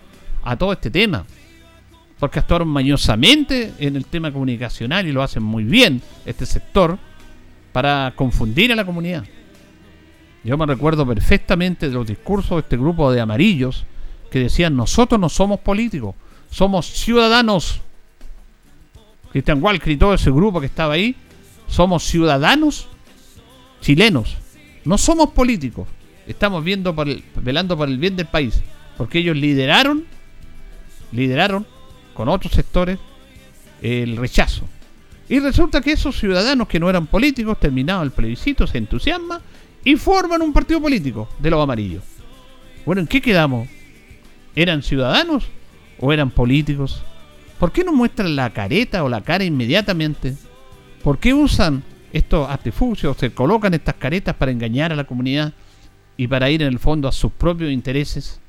[0.42, 1.26] a todo este tema.
[2.18, 6.98] Porque actuaron mañosamente en el tema comunicacional y lo hacen muy bien este sector
[7.72, 9.24] para confundir a la comunidad.
[10.44, 13.86] Yo me recuerdo perfectamente de los discursos de este grupo de amarillos
[14.32, 16.16] que decían nosotros no somos políticos,
[16.50, 17.82] somos ciudadanos.
[19.32, 21.16] Cristian Walker y todo ese grupo que estaba ahí,
[21.68, 22.88] somos ciudadanos
[23.82, 24.36] chilenos,
[24.84, 25.88] no somos políticos.
[26.28, 28.62] Estamos viendo por el, velando por el bien del país,
[28.98, 30.06] porque ellos lideraron,
[31.12, 31.66] lideraron
[32.14, 33.00] con otros sectores
[33.82, 34.66] el rechazo.
[35.32, 39.40] Y resulta que esos ciudadanos que no eran políticos, terminado el plebiscito, se entusiasman
[39.82, 42.04] y forman un partido político de los amarillos.
[42.86, 43.70] Bueno, ¿en qué quedamos?
[44.58, 45.46] ¿Eran ciudadanos
[46.02, 47.02] o eran políticos?
[47.60, 50.36] ¿Por qué no muestran la careta o la cara inmediatamente?
[51.02, 55.54] ¿Por qué usan estos artificios, se colocan estas caretas para engañar a la comunidad
[56.18, 58.42] y para ir en el fondo a sus propios intereses?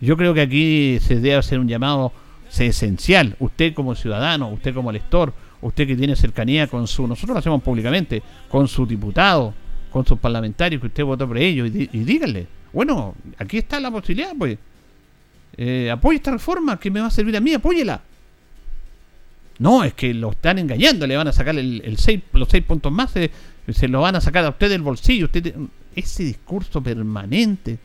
[0.00, 2.12] Yo creo que aquí se debe hacer un llamado
[2.60, 3.36] es esencial.
[3.38, 7.62] Usted como ciudadano, usted como lector, usted que tiene cercanía con su, nosotros lo hacemos
[7.62, 9.54] públicamente, con su diputado,
[9.90, 14.32] con sus parlamentarios que usted votó por ellos y, díganle, bueno, aquí está la posibilidad,
[14.36, 14.58] pues,
[15.56, 18.02] eh, apoye esta reforma que me va a servir a mí, apóyela.
[19.58, 22.92] No, es que lo están engañando, le van a sacar el, seis, los seis puntos
[22.92, 23.30] más, se,
[23.72, 25.24] se lo van a sacar a usted del bolsillo.
[25.26, 25.54] Usted,
[25.94, 27.78] ese discurso permanente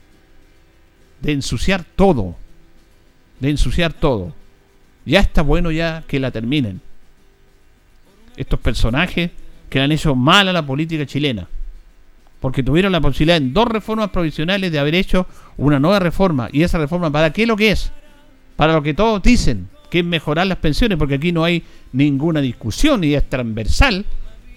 [1.22, 2.36] de ensuciar todo,
[3.40, 4.41] de ensuciar todo
[5.06, 6.82] ya está bueno ya que la terminen.
[8.38, 9.32] Estos personajes
[9.70, 11.48] que han hecho mal a la política chilena.
[12.40, 16.50] Porque tuvieron la posibilidad en dos reformas provisionales de haber hecho una nueva reforma.
[16.52, 17.92] ¿Y esa reforma para qué lo que es?
[18.56, 22.42] Para lo que todos dicen, que es mejorar las pensiones, porque aquí no hay ninguna
[22.42, 24.06] discusión y es transversal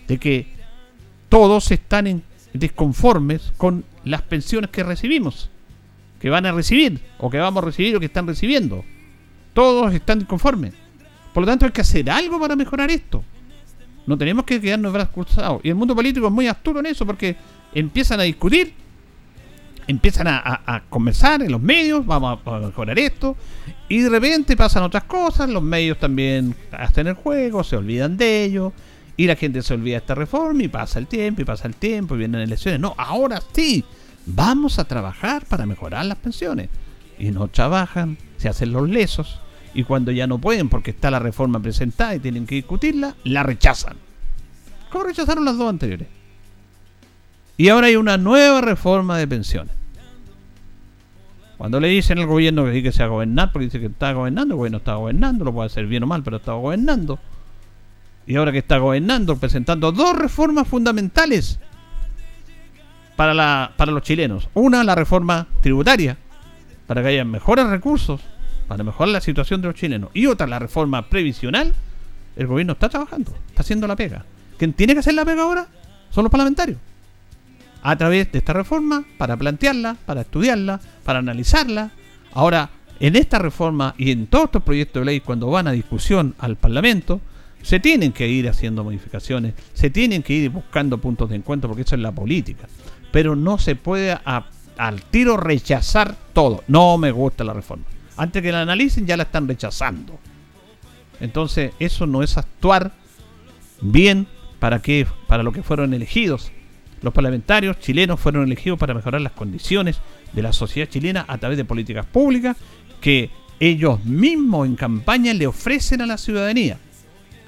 [0.09, 0.47] de que
[1.29, 5.51] todos están en desconformes con las pensiones que recibimos,
[6.21, 8.85] que van a recibir, o que vamos a recibir o que están recibiendo.
[9.55, 10.75] Todos están conformes.
[11.33, 13.25] Por lo tanto, hay que hacer algo para mejorar esto.
[14.07, 15.61] No tenemos que quedarnos brazos cruzados.
[15.65, 17.37] Y el mundo político es muy astuto en eso porque
[17.73, 18.75] empiezan a discutir
[19.87, 23.37] empiezan a, conversar en los medios, vamos a, mejorar esto,
[23.89, 28.45] y de repente pasan otras cosas, los medios también hacen el juego, se olvidan de
[28.45, 28.73] ello,
[29.17, 31.75] y la gente se olvida de esta reforma, y pasa el tiempo, y pasa el
[31.75, 32.81] tiempo, y vienen elecciones.
[32.81, 33.85] No, ahora sí,
[34.27, 36.69] vamos a trabajar para mejorar las pensiones.
[37.19, 39.41] Y no trabajan, se hacen los lesos,
[39.75, 43.43] y cuando ya no pueden porque está la reforma presentada y tienen que discutirla, la
[43.43, 43.97] rechazan.
[44.91, 46.07] ¿Cómo rechazaron las dos anteriores?
[47.57, 49.75] Y ahora hay una nueva reforma de pensiones.
[51.59, 53.87] Cuando le dicen al gobierno que sí que se va a gobernar, porque dice que
[53.87, 57.19] está gobernando, gobierno está gobernando, lo puede hacer bien o mal, pero está gobernando.
[58.27, 61.59] Y ahora que está gobernando, presentando dos reformas fundamentales
[63.17, 64.49] para, la, para los chilenos.
[64.55, 66.17] Una, la reforma tributaria,
[66.87, 68.21] para que haya mejores recursos,
[68.67, 70.11] para mejorar la situación de los chilenos.
[70.15, 71.73] Y otra, la reforma previsional.
[72.37, 74.25] El gobierno está trabajando, está haciendo la pega.
[74.59, 75.67] ¿Quién tiene que hacer la pega ahora?
[76.11, 76.79] Son los parlamentarios
[77.85, 81.91] a través de esta reforma para plantearla, para estudiarla, para analizarla.
[82.33, 86.35] Ahora, en esta reforma y en todos estos proyectos de ley, cuando van a discusión
[86.39, 87.21] al Parlamento,
[87.63, 91.83] se tienen que ir haciendo modificaciones, se tienen que ir buscando puntos de encuentro, porque
[91.83, 92.67] eso es la política.
[93.13, 96.65] Pero no se puede al tiro rechazar todo.
[96.67, 97.85] No me gusta la reforma.
[98.17, 100.19] Antes que la analicen, ya la están rechazando.
[101.21, 102.93] Entonces, eso no es actuar
[103.81, 104.27] bien
[104.59, 106.53] para, que, para lo que fueron elegidos
[107.05, 109.99] los parlamentarios chilenos fueron elegidos para mejorar las condiciones
[110.33, 112.57] de la sociedad chilena a través de políticas públicas
[113.03, 113.29] que
[113.61, 116.79] ellos mismos en campaña le ofrecen a la ciudadanía.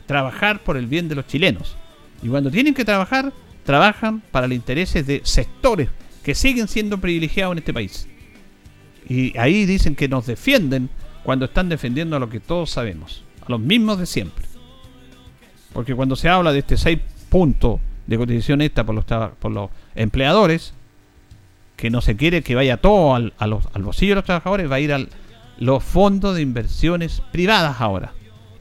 [0.07, 1.75] Trabajar por el bien de los chilenos.
[2.23, 3.33] Y cuando tienen que trabajar,
[3.65, 5.89] trabajan para los intereses de sectores
[6.23, 8.07] que siguen siendo privilegiados en este país.
[9.09, 10.91] Y ahí dicen que nos defienden
[11.23, 14.45] cuando están defendiendo a lo que todos sabemos, a los mismos de siempre.
[15.73, 19.71] Porque cuando se habla de este 6 puntos de cotización esta por los, por los
[19.95, 20.73] empleadores,
[21.77, 24.71] que no se quiere que vaya todo al, a los, al bolsillo de los trabajadores,
[24.71, 25.05] va a ir a
[25.59, 28.13] los fondos de inversiones privadas ahora.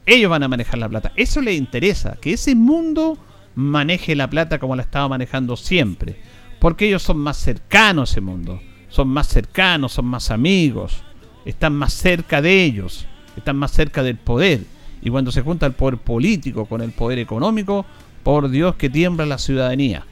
[0.04, 1.12] Ellos van a manejar la plata.
[1.16, 3.18] Eso les interesa, que ese mundo
[3.54, 6.20] maneje la plata como la estaba manejando siempre.
[6.60, 8.60] Porque ellos son más cercanos a ese mundo.
[8.96, 11.02] Son más cercanos, son más amigos.
[11.44, 13.04] Están más cerca de ellos.
[13.36, 14.62] Están más cerca del poder.
[15.02, 17.84] Y cuando se junta el poder político con el poder económico,
[18.22, 20.06] por Dios que tiembla la ciudadanía.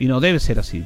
[0.00, 0.82] Y no debe ser así.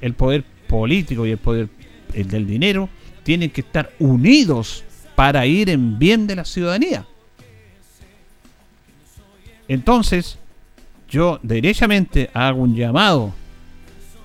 [0.00, 1.68] El poder político y el poder
[2.14, 2.88] el del dinero
[3.22, 4.82] tienen que estar unidos
[5.14, 7.06] para ir en bien de la ciudadanía.
[9.68, 10.36] Entonces,
[11.08, 13.32] yo derechamente hago un llamado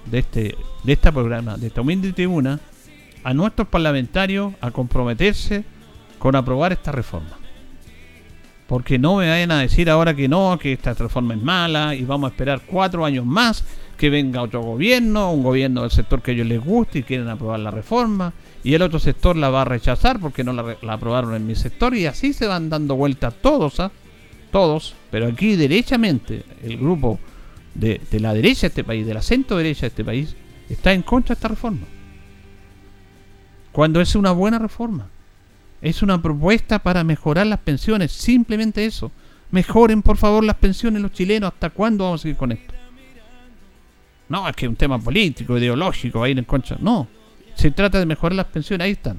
[0.09, 2.59] de este, de este programa, de esta humilde tribuna,
[3.23, 5.63] a nuestros parlamentarios a comprometerse
[6.17, 7.37] con aprobar esta reforma.
[8.67, 12.03] Porque no me vayan a decir ahora que no, que esta reforma es mala y
[12.03, 13.63] vamos a esperar cuatro años más
[13.97, 17.27] que venga otro gobierno, un gobierno del sector que a ellos les guste y quieren
[17.29, 18.31] aprobar la reforma,
[18.63, 21.95] y el otro sector la va a rechazar porque no la, aprobaron en mi sector,
[21.95, 23.91] y así se van dando vueltas todos, ¿ah?
[24.51, 27.19] todos, pero aquí derechamente el grupo
[27.77, 30.35] de, la derecha de este país, de la centro derecha de este país,
[30.69, 31.85] está en contra de esta reforma.
[33.71, 35.07] Cuando es una buena reforma.
[35.79, 39.11] Es una propuesta para mejorar las pensiones, simplemente eso.
[39.51, 41.53] Mejoren por favor las pensiones los chilenos.
[41.53, 42.73] ¿Hasta cuándo vamos a seguir con esto?
[44.29, 46.77] No, es que es un tema político, ideológico, va a ir en contra.
[46.81, 47.07] No,
[47.55, 49.17] se trata de mejorar las pensiones, ahí están.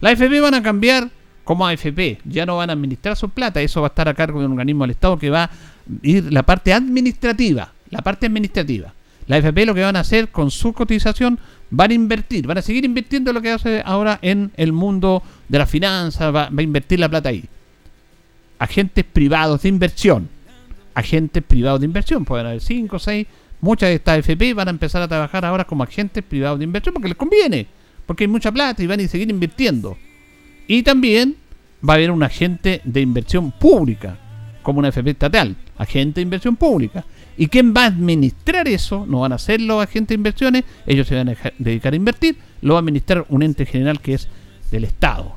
[0.00, 1.10] La AFP van a cambiar
[1.44, 4.40] como AFP, ya no van a administrar su plata, eso va a estar a cargo
[4.40, 5.50] de un organismo del Estado que va a
[6.02, 8.92] ir la parte administrativa, la parte administrativa.
[9.26, 11.38] La AFP lo que van a hacer con su cotización
[11.70, 15.58] van a invertir, van a seguir invirtiendo lo que hace ahora en el mundo de
[15.58, 17.44] la finanza, va, a invertir la plata ahí.
[18.58, 20.28] Agentes privados de inversión,
[20.94, 23.26] agentes privados de inversión, pueden haber 5 o 6,
[23.60, 26.92] muchas de estas FP van a empezar a trabajar ahora como agentes privados de inversión
[26.92, 27.66] porque les conviene,
[28.06, 29.96] porque hay mucha plata y van a seguir invirtiendo.
[30.68, 31.36] Y también
[31.86, 34.16] va a haber un agente de inversión pública,
[34.62, 37.04] como una FP estatal, agente de inversión pública.
[37.36, 39.04] ¿Y quién va a administrar eso?
[39.06, 42.36] No van a ser los agentes de inversiones, ellos se van a dedicar a invertir,
[42.62, 44.28] lo va a administrar un ente general que es
[44.70, 45.36] del Estado.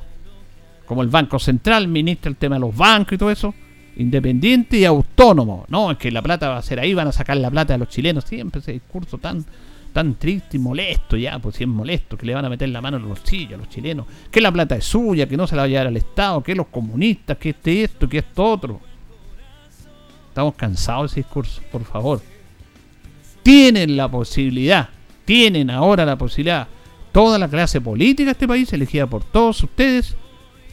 [0.86, 3.54] Como el Banco Central ministra el tema de los bancos y todo eso,
[3.96, 5.66] independiente y autónomo.
[5.68, 7.78] No, es que la plata va a ser ahí, van a sacar la plata de
[7.78, 8.24] los chilenos.
[8.24, 9.44] Siempre ese discurso tan,
[9.92, 12.80] tan triste y molesto ya, pues si es molesto, que le van a meter la
[12.80, 15.54] mano en los bolsillos a los chilenos, que la plata es suya, que no se
[15.54, 18.80] la va a llevar al Estado, que los comunistas, que este esto, que esto otro.
[20.30, 22.22] Estamos cansados de ese discurso, por favor.
[23.42, 24.88] Tienen la posibilidad,
[25.24, 26.68] tienen ahora la posibilidad,
[27.10, 30.14] toda la clase política de este país, elegida por todos ustedes,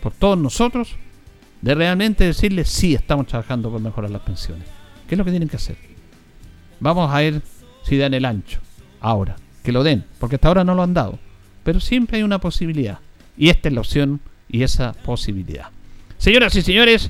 [0.01, 0.95] por todos nosotros,
[1.61, 4.67] de realmente decirles sí, estamos trabajando por mejorar las pensiones.
[5.07, 5.75] ¿Qué es lo que tienen que hacer?
[6.79, 7.41] Vamos a ver
[7.81, 8.59] si dan el ancho.
[9.01, 11.17] Ahora, que lo den, porque hasta ahora no lo han dado.
[11.63, 12.99] Pero siempre hay una posibilidad.
[13.35, 15.71] Y esta es la opción y esa posibilidad.
[16.19, 17.09] Señoras y señores,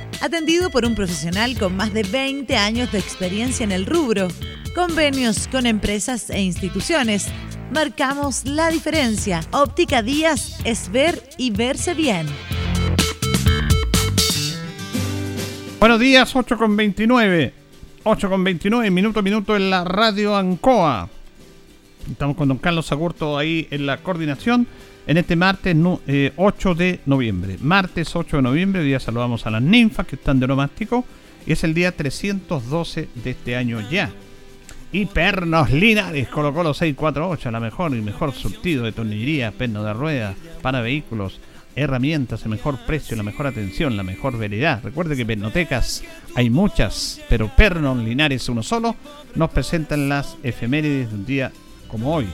[0.21, 4.27] Atendido por un profesional con más de 20 años de experiencia en el rubro,
[4.75, 7.25] convenios con empresas e instituciones.
[7.73, 9.41] Marcamos la diferencia.
[9.49, 12.27] Óptica Díaz es ver y verse bien.
[15.79, 17.53] Buenos días, 8 con 29.
[18.03, 21.09] 8 con 29, minuto a minuto en la radio Ancoa.
[22.11, 24.67] Estamos con don Carlos Agurto ahí en la coordinación
[25.07, 27.57] en este martes 8 eh, de noviembre.
[27.61, 31.05] Martes 8 de noviembre, día saludamos a las ninfas que están de nomástico
[31.45, 34.11] y es el día 312 de este año ya.
[34.93, 39.93] Y Pernos Linares colocó los 648, la mejor y mejor surtido de tornillería, perno de
[39.93, 41.39] rueda, para vehículos,
[41.75, 44.83] herramientas, el mejor precio, la mejor atención, la mejor veredad.
[44.83, 46.03] Recuerde que pernotecas
[46.35, 48.95] hay muchas, pero Pernos Linares uno solo
[49.35, 51.51] nos presentan las efemérides de un día
[51.87, 52.27] como hoy.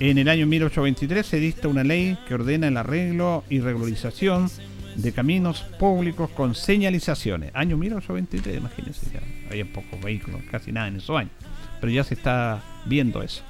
[0.00, 4.48] En el año 1823 se dicta una ley que ordena el arreglo y regularización
[4.94, 7.50] de caminos públicos con señalizaciones.
[7.52, 11.32] Año 1823, imagínense, ya había pocos vehículos, casi nada en esos años,
[11.80, 13.42] pero ya se está viendo eso.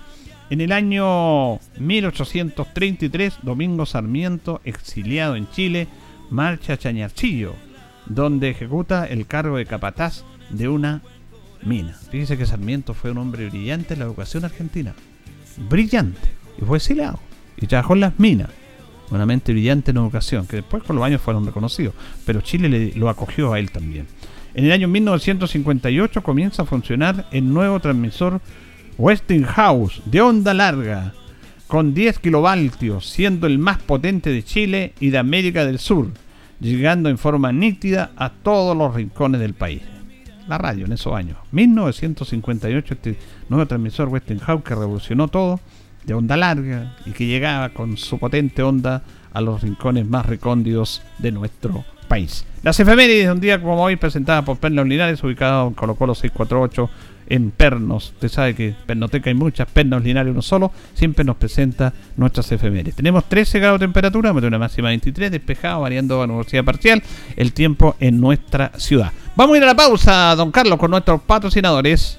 [0.48, 5.86] En el año 1833, Domingo Sarmiento, exiliado en Chile,
[6.30, 7.54] marcha a Chañarchillo,
[8.06, 11.02] donde ejecuta el cargo de capataz de una
[11.62, 11.92] mina.
[12.10, 14.94] Fíjese que Sarmiento fue un hombre brillante en la educación argentina.
[15.68, 17.18] Brillante y fue exiliado.
[17.56, 18.50] Y trabajó en las minas.
[19.10, 21.94] Una mente brillante en educación, que después con los años fueron reconocidos.
[22.26, 24.06] Pero Chile le, lo acogió a él también.
[24.54, 28.40] En el año 1958 comienza a funcionar el nuevo transmisor
[28.98, 31.14] Westinghouse de onda larga,
[31.68, 36.08] con 10 kilovoltios, siendo el más potente de Chile y de América del Sur,
[36.60, 39.82] llegando en forma nítida a todos los rincones del país.
[40.48, 41.36] La radio en esos años.
[41.52, 43.16] 1958, este
[43.48, 45.60] nuevo transmisor Westinghouse que revolucionó todo
[46.08, 51.02] de onda larga y que llegaba con su potente onda a los rincones más recóndidos
[51.18, 52.46] de nuestro país.
[52.62, 56.14] Las efemérides de un día como hoy presentada por Pernos Linares, ubicado en Colo Colo
[56.14, 56.90] 648
[57.28, 58.12] en Pernos.
[58.14, 62.96] Usted sabe que Pernoteca hay muchas, Pernos Linares uno solo, siempre nos presenta nuestras efemérides.
[62.96, 67.02] Tenemos 13 grados de temperatura, una máxima 23, despejado, variando a nubosidad parcial,
[67.36, 69.12] el tiempo en nuestra ciudad.
[69.36, 72.18] Vamos a ir a la pausa, don Carlos, con nuestros patrocinadores.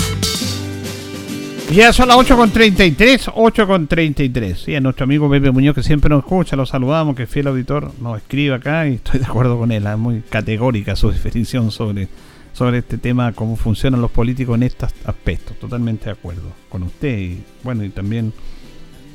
[1.71, 4.67] Ya son las 8.33, 8.33.
[4.67, 7.47] Y a nuestro amigo Pepe Muñoz, que siempre nos escucha, lo saludamos, que es fiel
[7.47, 9.87] auditor, nos escribe acá y estoy de acuerdo con él.
[9.87, 12.09] Es muy categórica su definición sobre,
[12.51, 15.57] sobre este tema, cómo funcionan los políticos en estos aspectos.
[15.59, 18.33] Totalmente de acuerdo con usted y bueno, y también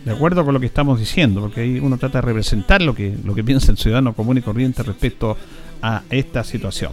[0.07, 3.15] de acuerdo con lo que estamos diciendo, porque ahí uno trata de representar lo que,
[3.23, 5.37] lo que piensa el ciudadano común y corriente respecto
[5.83, 6.93] a esta situación.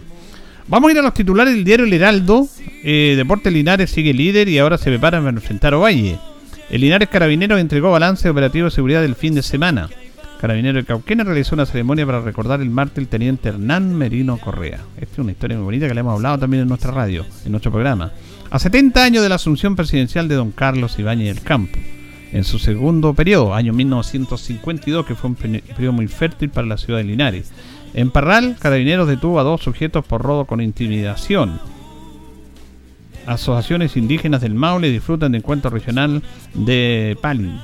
[0.66, 2.48] Vamos a ir a los titulares del diario El Heraldo.
[2.82, 6.18] Eh, Deportes Linares sigue líder y ahora se prepara para enfrentar Ovalle.
[6.70, 9.90] El Linares Carabineros entregó balance operativo de seguridad del fin de semana.
[10.40, 14.80] Carabinero de Cauquena realizó una ceremonia para recordar el martes el teniente Hernán Merino Correa.
[14.96, 17.52] Esta es una historia muy bonita que le hemos hablado también en nuestra radio, en
[17.52, 18.12] nuestro programa.
[18.50, 21.78] A 70 años de la asunción presidencial de don Carlos Ibáñez del Campo.
[22.32, 26.98] En su segundo periodo, año 1952, que fue un periodo muy fértil para la ciudad
[26.98, 27.52] de Linares.
[27.94, 31.60] En Parral, Carabineros detuvo a dos sujetos por robo con intimidación.
[33.24, 36.22] Asociaciones indígenas del Maule disfrutan de encuentro regional
[36.54, 37.58] de Palin.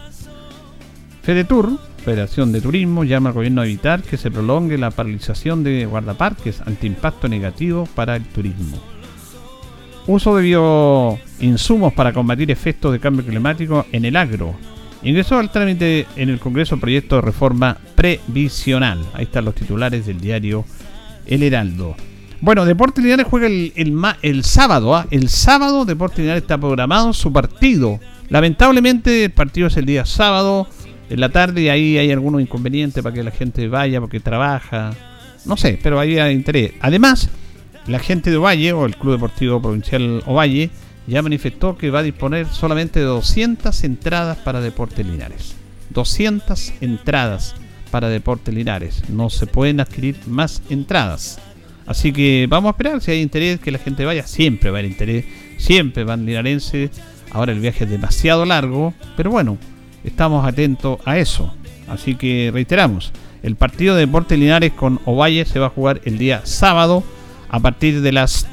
[1.22, 5.84] Fedetur, Federación de Turismo, llama al gobierno a evitar que se prolongue la paralización de
[5.84, 8.78] guardaparques ante impacto negativo para el turismo.
[10.06, 14.54] Uso de bioinsumos para combatir efectos de cambio climático en el agro.
[15.02, 18.98] Ingresó al trámite en el Congreso proyecto de reforma previsional.
[19.14, 20.64] Ahí están los titulares del diario
[21.26, 21.96] El Heraldo.
[22.42, 23.72] Bueno, Deportes Linares juega el,
[24.22, 24.94] el, sábado.
[24.94, 25.06] ¿ah?
[25.10, 28.00] El sábado Deportes Linares está programado su partido.
[28.28, 30.66] Lamentablemente el partido es el día sábado
[31.08, 34.92] en la tarde y ahí hay algunos inconvenientes para que la gente vaya porque trabaja.
[35.44, 36.72] No sé, pero ahí hay interés.
[36.80, 37.28] Además,
[37.86, 40.70] la gente de Ovalle o el Club Deportivo Provincial Ovalle
[41.10, 45.56] ya manifestó que va a disponer solamente de 200 entradas para Deportes Linares.
[45.90, 47.56] 200 entradas
[47.90, 49.02] para Deportes Linares.
[49.08, 51.40] No se pueden adquirir más entradas.
[51.84, 54.24] Así que vamos a esperar si hay interés que la gente vaya.
[54.24, 55.24] Siempre va a haber interés.
[55.58, 56.90] Siempre van linarenses.
[57.32, 58.94] Ahora el viaje es demasiado largo.
[59.16, 59.58] Pero bueno,
[60.04, 61.52] estamos atentos a eso.
[61.88, 63.10] Así que reiteramos.
[63.42, 67.02] El partido de Deportes Linares con Ovalle se va a jugar el día sábado
[67.48, 68.46] a partir de las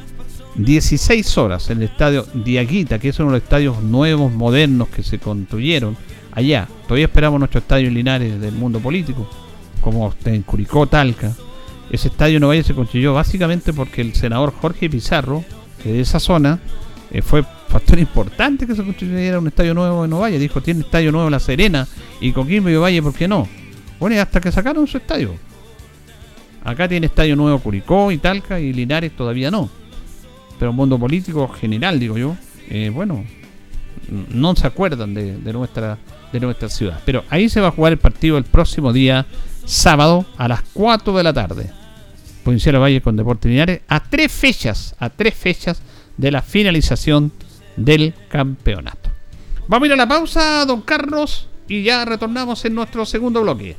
[0.58, 5.04] 16 horas en el estadio Diaguita, que es uno de los estadios nuevos, modernos que
[5.04, 5.96] se construyeron
[6.32, 6.68] allá.
[6.84, 9.30] Todavía esperamos nuestro estadio en Linares del mundo político,
[9.82, 11.34] como en Curicó, Talca.
[11.92, 15.46] Ese estadio no se construyó básicamente porque el senador Jorge Pizarro,
[15.82, 16.60] que de esa zona,
[17.12, 20.40] eh, fue factor importante que se construyera un estadio nuevo en Ovalle.
[20.40, 21.88] Dijo, tiene estadio nuevo La Serena
[22.20, 23.48] y Coquimbo y Ovalle, ¿por qué no?
[24.00, 25.36] Bueno, hasta que sacaron su estadio.
[26.64, 29.70] Acá tiene estadio nuevo Curicó y Talca y Linares todavía no
[30.60, 32.36] pero mundo político general, digo yo,
[32.70, 33.24] eh, bueno,
[34.10, 35.98] no se acuerdan de, nuestra,
[36.32, 37.02] de nuestra ciudad.
[37.06, 39.26] Pero ahí se va a jugar el partido el próximo día,
[39.66, 41.70] sábado, a las 4 de la tarde.
[42.44, 45.82] Provincial Valle con Deportes Linares, a tres fechas, a tres fechas
[46.16, 47.32] de la finalización
[47.76, 49.10] del campeonato.
[49.68, 53.76] Vamos a ir a la pausa, don Carlos, y ya retornamos en nuestro segundo bloque.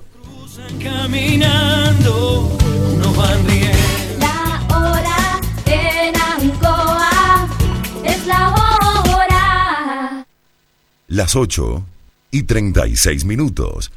[0.83, 2.59] Caminando,
[2.99, 3.47] nos van
[11.09, 11.85] las 8
[12.31, 13.91] y 36 minutos.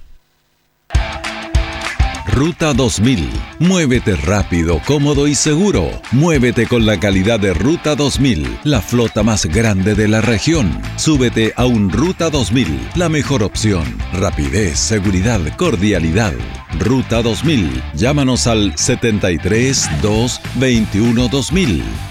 [2.27, 3.29] Ruta 2000.
[3.59, 5.91] Muévete rápido, cómodo y seguro.
[6.13, 10.81] Muévete con la calidad de Ruta 2000, la flota más grande de la región.
[10.95, 13.83] Súbete a un Ruta 2000, la mejor opción.
[14.13, 16.33] Rapidez, seguridad, cordialidad.
[16.79, 17.83] Ruta 2000.
[17.93, 22.10] Llámanos al 73 2 21 2000.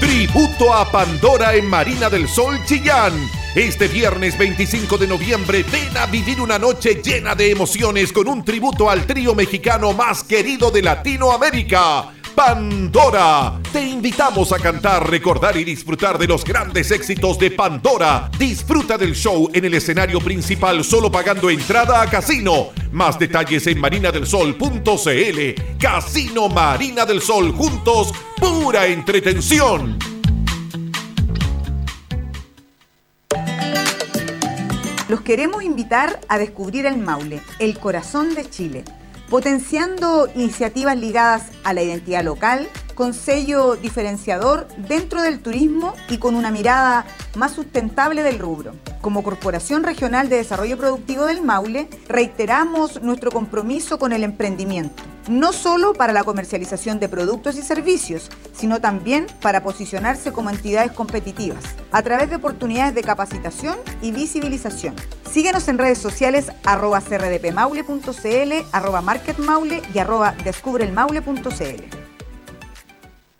[0.00, 3.12] Tributo a Pandora en Marina del Sol Chillán
[3.54, 8.44] este viernes 25 de noviembre ven a vivir una noche llena de emociones con un
[8.44, 12.12] tributo al trío mexicano más querido de Latinoamérica.
[12.42, 13.60] Pandora.
[13.70, 18.30] Te invitamos a cantar, recordar y disfrutar de los grandes éxitos de Pandora.
[18.38, 22.68] Disfruta del show en el escenario principal solo pagando entrada a casino.
[22.92, 25.78] Más detalles en marinadelsol.cl.
[25.78, 29.98] Casino Marina del Sol juntos, pura entretención.
[35.10, 38.84] Los queremos invitar a descubrir el Maule, el corazón de Chile,
[39.30, 42.68] potenciando iniciativas ligadas a la identidad local,
[43.00, 48.74] con sello diferenciador dentro del turismo y con una mirada más sustentable del rubro.
[49.00, 55.52] Como Corporación Regional de Desarrollo Productivo del Maule, reiteramos nuestro compromiso con el emprendimiento no
[55.52, 61.62] solo para la comercialización de productos y servicios, sino también para posicionarse como entidades competitivas,
[61.92, 64.96] a través de oportunidades de capacitación y visibilización.
[65.30, 71.99] Síguenos en redes sociales arroba crdpmaule.cl, arroba marketmaule y arroba descubrelmaule.cl.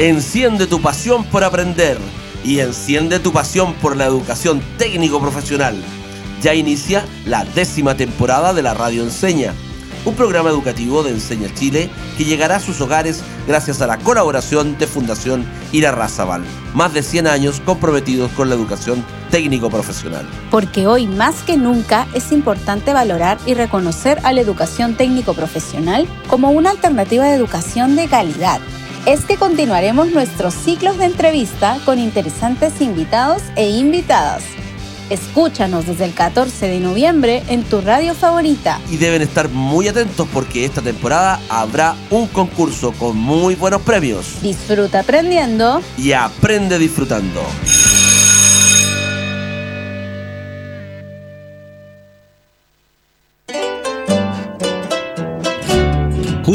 [0.00, 1.98] Enciende tu pasión por aprender
[2.42, 5.76] y enciende tu pasión por la educación técnico profesional.
[6.40, 9.52] Ya inicia la décima temporada de la Radio Enseña,
[10.06, 14.78] un programa educativo de Enseña Chile que llegará a sus hogares gracias a la colaboración
[14.78, 16.44] de Fundación Irarrázaval.
[16.72, 20.26] Más de 100 años comprometidos con la educación técnico profesional.
[20.50, 26.08] Porque hoy más que nunca es importante valorar y reconocer a la educación técnico profesional
[26.26, 28.62] como una alternativa de educación de calidad
[29.06, 34.42] es que continuaremos nuestros ciclos de entrevista con interesantes invitados e invitadas.
[35.08, 38.78] Escúchanos desde el 14 de noviembre en tu radio favorita.
[38.88, 44.40] Y deben estar muy atentos porque esta temporada habrá un concurso con muy buenos premios.
[44.40, 47.42] Disfruta aprendiendo y aprende disfrutando.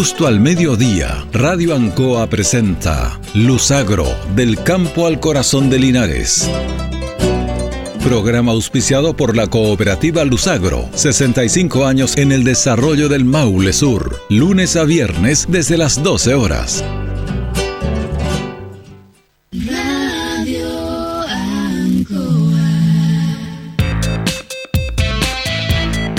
[0.05, 6.47] Justo al mediodía, Radio Ancoa presenta Luzagro, del campo al corazón de Linares.
[8.03, 14.75] Programa auspiciado por la cooperativa Luzagro, 65 años en el desarrollo del Maule Sur, lunes
[14.75, 16.83] a viernes desde las 12 horas.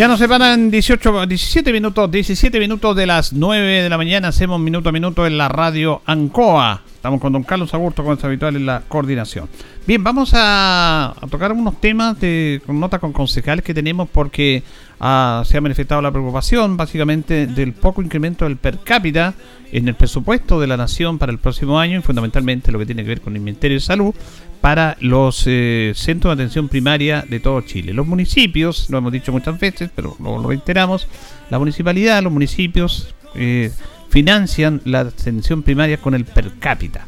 [0.00, 4.28] Ya nos separan 18, 17 minutos, 17 minutos de las 9 de la mañana.
[4.28, 6.80] Hacemos minuto a minuto en la radio Ancoa.
[6.86, 9.46] Estamos con don Carlos Agurto, como es habitual en la coordinación.
[9.86, 14.62] Bien, vamos a, tocar unos temas de con notas con concejales que tenemos porque
[15.00, 19.32] se ha manifestado la preocupación básicamente del poco incremento del per cápita
[19.72, 23.02] en el presupuesto de la nación para el próximo año y fundamentalmente lo que tiene
[23.02, 24.14] que ver con el Ministerio de Salud
[24.60, 27.94] para los eh, centros de atención primaria de todo Chile.
[27.94, 31.08] Los municipios, lo hemos dicho muchas veces, pero lo reiteramos,
[31.48, 33.72] la municipalidad, los municipios eh,
[34.10, 37.06] financian la atención primaria con el per cápita.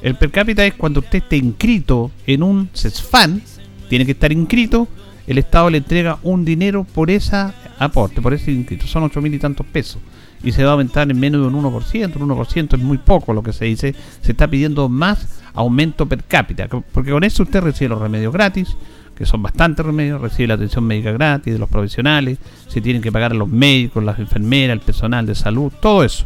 [0.00, 3.42] El per cápita es cuando usted esté inscrito en un CESFAN,
[3.90, 4.88] tiene que estar inscrito,
[5.26, 8.86] el Estado le entrega un dinero por esa aporte, por ese inscrito.
[8.86, 10.00] Son ocho mil y tantos pesos.
[10.42, 12.16] Y se va a aumentar en menos de un 1%.
[12.16, 13.94] Un 1% es muy poco lo que se dice.
[14.20, 16.68] Se está pidiendo más aumento per cápita.
[16.68, 18.76] Porque con eso usted recibe los remedios gratis,
[19.16, 20.20] que son bastantes remedios.
[20.20, 22.38] Recibe la atención médica gratis de los profesionales.
[22.68, 26.24] Se tienen que pagar a los médicos, las enfermeras, el personal de salud, todo eso.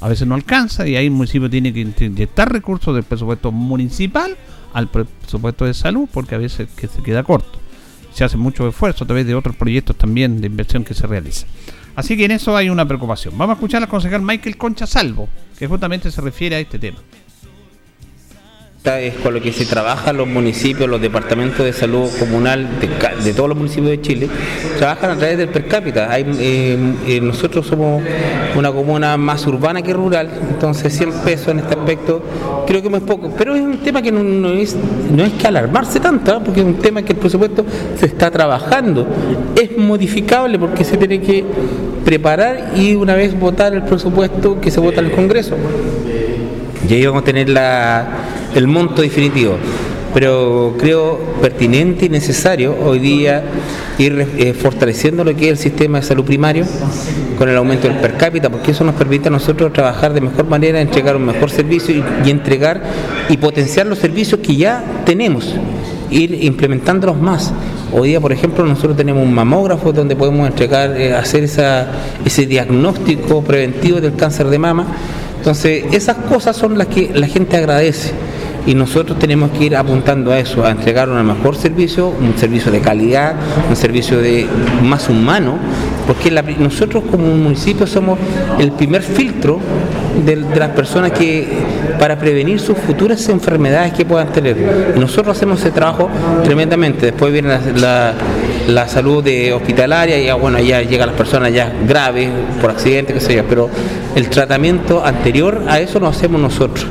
[0.00, 4.36] A veces no alcanza y ahí el municipio tiene que inyectar recursos del presupuesto municipal
[4.74, 7.58] al presupuesto de salud porque a veces que se queda corto
[8.16, 11.48] se hace mucho esfuerzo a través de otros proyectos también de inversión que se realizan.
[11.94, 13.36] Así que en eso hay una preocupación.
[13.36, 16.98] Vamos a escuchar al concejal Michael Concha Salvo, que justamente se refiere a este tema
[18.86, 22.68] es con lo que se trabaja los municipios, los departamentos de salud comunal
[23.24, 24.28] de, todos los municipios de Chile,
[24.78, 26.10] trabajan a través del per cápita.
[26.10, 26.78] Hay, eh,
[27.08, 28.02] eh, nosotros somos
[28.54, 32.22] una comuna más urbana que rural, entonces 100 pesos en este aspecto
[32.66, 34.76] creo que es poco, pero es un tema que no, es,
[35.10, 36.40] no es que alarmarse tanto, ¿eh?
[36.44, 37.64] porque es un tema que el presupuesto
[37.98, 39.06] se está trabajando,
[39.60, 41.44] es modificable porque se tiene que
[42.04, 45.56] preparar y una vez votar el presupuesto que se vota en el Congreso.
[46.88, 48.06] Y ahí vamos a tener la
[48.54, 49.56] el monto definitivo.
[50.14, 53.44] Pero creo pertinente y necesario hoy día
[53.98, 56.64] ir eh, fortaleciendo lo que es el sistema de salud primario
[57.36, 60.46] con el aumento del per cápita, porque eso nos permite a nosotros trabajar de mejor
[60.46, 62.82] manera, entregar un mejor servicio y, entregar
[63.28, 65.54] y potenciar los servicios que ya tenemos,
[66.10, 67.52] ir implementándolos más.
[67.92, 73.42] Hoy día, por ejemplo, nosotros tenemos un mamógrafo donde podemos entregar, eh, hacer ese diagnóstico
[73.42, 74.86] preventivo del cáncer de mama.
[75.46, 78.10] Entonces, esas cosas son las que la gente agradece
[78.66, 82.72] y nosotros tenemos que ir apuntando a eso, a entregar un mejor servicio, un servicio
[82.72, 83.36] de calidad,
[83.70, 84.46] un servicio de
[84.82, 85.56] más humano,
[86.06, 88.18] porque nosotros como municipio somos
[88.58, 89.60] el primer filtro
[90.24, 91.46] de, las personas que
[92.00, 94.56] para prevenir sus futuras enfermedades que puedan tener.
[94.98, 96.10] nosotros hacemos ese trabajo
[96.44, 97.06] tremendamente.
[97.06, 102.30] Después viene la, salud de hospitalaria y ya, bueno, ya llegan las personas ya graves
[102.60, 103.70] por accidente, qué sé yo, pero
[104.14, 106.86] el tratamiento anterior a eso lo hacemos nosotros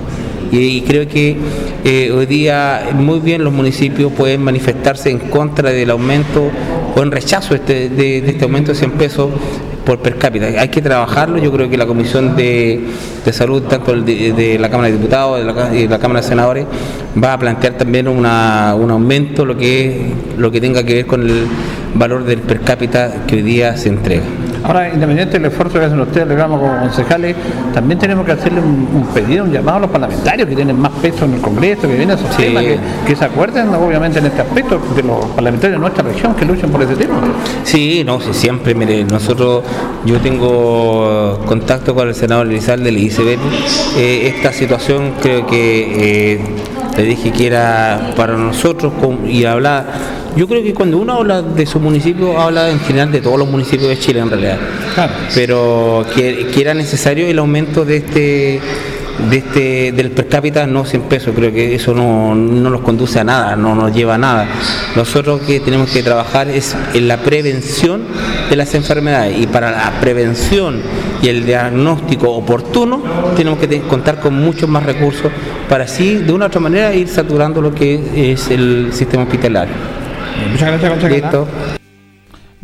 [0.58, 1.36] y, creo que
[1.84, 6.50] eh, hoy día muy bien los municipios pueden manifestarse en contra del aumento
[6.96, 9.30] o en rechazo este, de, este aumento de 100 pesos
[9.86, 10.48] por per cápita.
[10.48, 12.82] Hay que trabajarlo, yo creo que la Comisión de,
[13.32, 15.44] Salud, tanto de, la Cámara de Diputados y
[15.84, 16.66] de la, Cámara de Senadores,
[17.22, 21.46] va a plantear también un aumento lo que, lo que tenga que ver con el
[21.94, 24.24] valor del per cápita que hoy día se entrega.
[24.66, 27.36] Ahora, independiente del esfuerzo que hacen ustedes, le como concejales,
[27.72, 31.26] también tenemos que hacerle un, pedido, un llamado a los parlamentarios que tienen más peso
[31.26, 32.64] en el Congreso, que vienen esos temas,
[33.06, 36.72] que, se acuerden obviamente en este aspecto de los parlamentarios de nuestra región que luchan
[36.72, 37.14] por ese tema.
[37.64, 39.64] Sí, no, sí, siempre, mire, nosotros,
[40.04, 43.38] yo tengo contacto con el senador Elizalde, le hice ver
[43.98, 46.40] eh, esta situación, creo que eh,
[46.98, 48.94] le dije que era para nosotros
[49.28, 49.86] y hablar
[50.36, 53.48] yo creo que cuando uno habla de su municipio, habla en general de todos los
[53.48, 54.58] municipios de Chile en realidad.
[55.34, 58.60] Pero que, era necesario el aumento de este
[59.30, 63.20] de este del per cápita no 100 pesos, creo que eso no, no nos conduce
[63.20, 64.48] a nada, no nos lleva a nada.
[64.96, 68.04] Nosotros que tenemos que trabajar es en la prevención
[68.50, 70.82] de las enfermedades y para la prevención
[71.22, 73.02] y el diagnóstico oportuno
[73.36, 75.32] tenemos que contar con muchos más recursos
[75.70, 79.74] para así de una u otra manera ir saturando lo que es el sistema hospitalario.
[80.52, 81.85] Muchas gracias,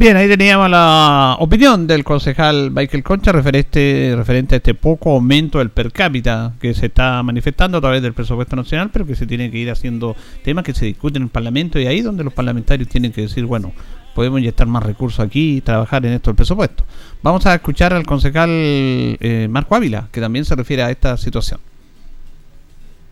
[0.01, 5.59] Bien, ahí teníamos la opinión del concejal Michael Concha referente, referente a este poco aumento
[5.59, 9.27] del per cápita que se está manifestando a través del presupuesto nacional, pero que se
[9.27, 12.33] tiene que ir haciendo temas que se discuten en el Parlamento y ahí donde los
[12.33, 13.73] parlamentarios tienen que decir, bueno,
[14.15, 16.83] podemos inyectar más recursos aquí y trabajar en esto del presupuesto.
[17.21, 21.59] Vamos a escuchar al concejal eh, Marco Ávila, que también se refiere a esta situación.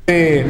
[0.10, 0.44] Este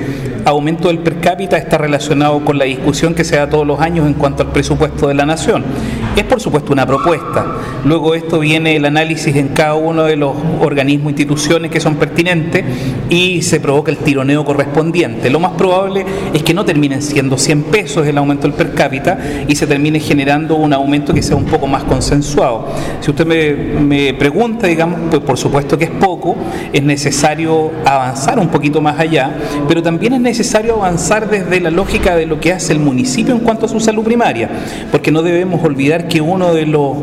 [0.46, 4.08] aumento del per cápita está relacionado con la discusión que se da todos los años
[4.08, 5.66] en cuanto al presupuesto de la nación.
[6.16, 7.46] Es por supuesto una propuesta.
[7.84, 12.64] Luego esto viene el análisis en cada uno de los organismos, instituciones que son pertinentes
[13.10, 15.30] y se provoca el tironeo correspondiente.
[15.30, 19.20] Lo más probable es que no terminen siendo 100 pesos el aumento del per cápita
[19.46, 22.66] y se termine generando un aumento que sea un poco más consensuado.
[23.02, 26.38] Si usted me pregunta, digamos, pues por supuesto que es poco,
[26.72, 29.36] es necesario avanzar un poquito más allá
[29.68, 33.42] pero también es necesario avanzar desde la lógica de lo que hace el municipio en
[33.42, 34.50] cuanto a su salud primaria,
[34.92, 36.98] porque no debemos olvidar que uno de los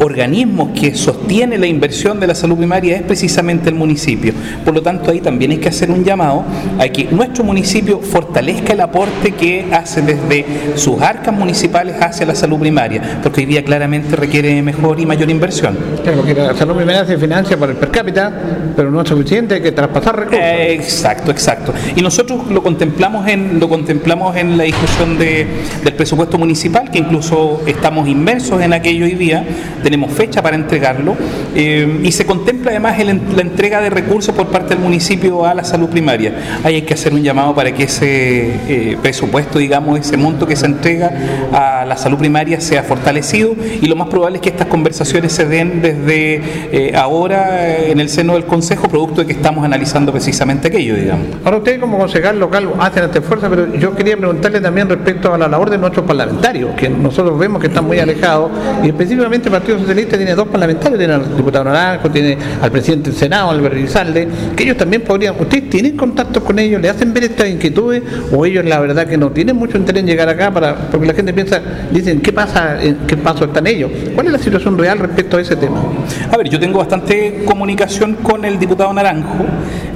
[0.00, 4.32] organismos que sostiene la inversión de la salud primaria es precisamente el municipio.
[4.64, 6.44] Por lo tanto, ahí también hay que hacer un llamado
[6.78, 10.44] a que nuestro municipio fortalezca el aporte que hace desde
[10.76, 15.30] sus arcas municipales hacia la salud primaria, porque hoy día claramente requiere mejor y mayor
[15.30, 15.76] inversión.
[16.02, 18.32] Claro, porque la salud primaria se financia por el per cápita,
[18.76, 20.40] pero no es suficiente, hay que traspasar recursos.
[20.40, 21.72] Eh, exacto, exacto.
[21.96, 25.46] Y nosotros lo contemplamos en, lo contemplamos en la discusión de,
[25.84, 29.44] del presupuesto municipal, que incluso estamos inmersos en aquello hoy día
[29.82, 31.16] tenemos fecha para entregarlo
[31.54, 35.64] eh, y se contempla además la entrega de recursos por parte del municipio a la
[35.64, 36.60] salud primaria.
[36.64, 40.56] Ahí hay que hacer un llamado para que ese eh, presupuesto, digamos, ese monto que
[40.56, 41.12] se entrega
[41.52, 45.46] a la salud primaria sea fortalecido y lo más probable es que estas conversaciones se
[45.46, 46.40] den desde
[46.72, 51.26] eh, ahora en el seno del Consejo, producto de que estamos analizando precisamente aquello, digamos.
[51.44, 55.48] Ahora como concejal local hacen esta fuerza, pero yo quería preguntarle también respecto a la
[55.48, 58.50] labor de nuestros parlamentarios, que nosotros vemos que están muy alejados
[58.82, 63.10] y específicamente el Partido Socialista tiene dos parlamentarios, tiene al diputado Naranjo, tiene al presidente
[63.10, 66.80] del Senado, Albert Rizalde, que ellos también podrían, ¿ustedes tienen contacto con ellos?
[66.80, 68.02] ¿Le hacen ver estas inquietudes?
[68.32, 71.14] ¿O ellos la verdad que no tienen mucho interés en llegar acá para, porque la
[71.14, 71.60] gente piensa,
[71.90, 73.90] dicen, ¿qué pasa, qué paso están ellos?
[74.14, 75.82] ¿Cuál es la situación real respecto a ese tema?
[76.30, 79.44] A ver, yo tengo bastante comunicación con el diputado Naranjo,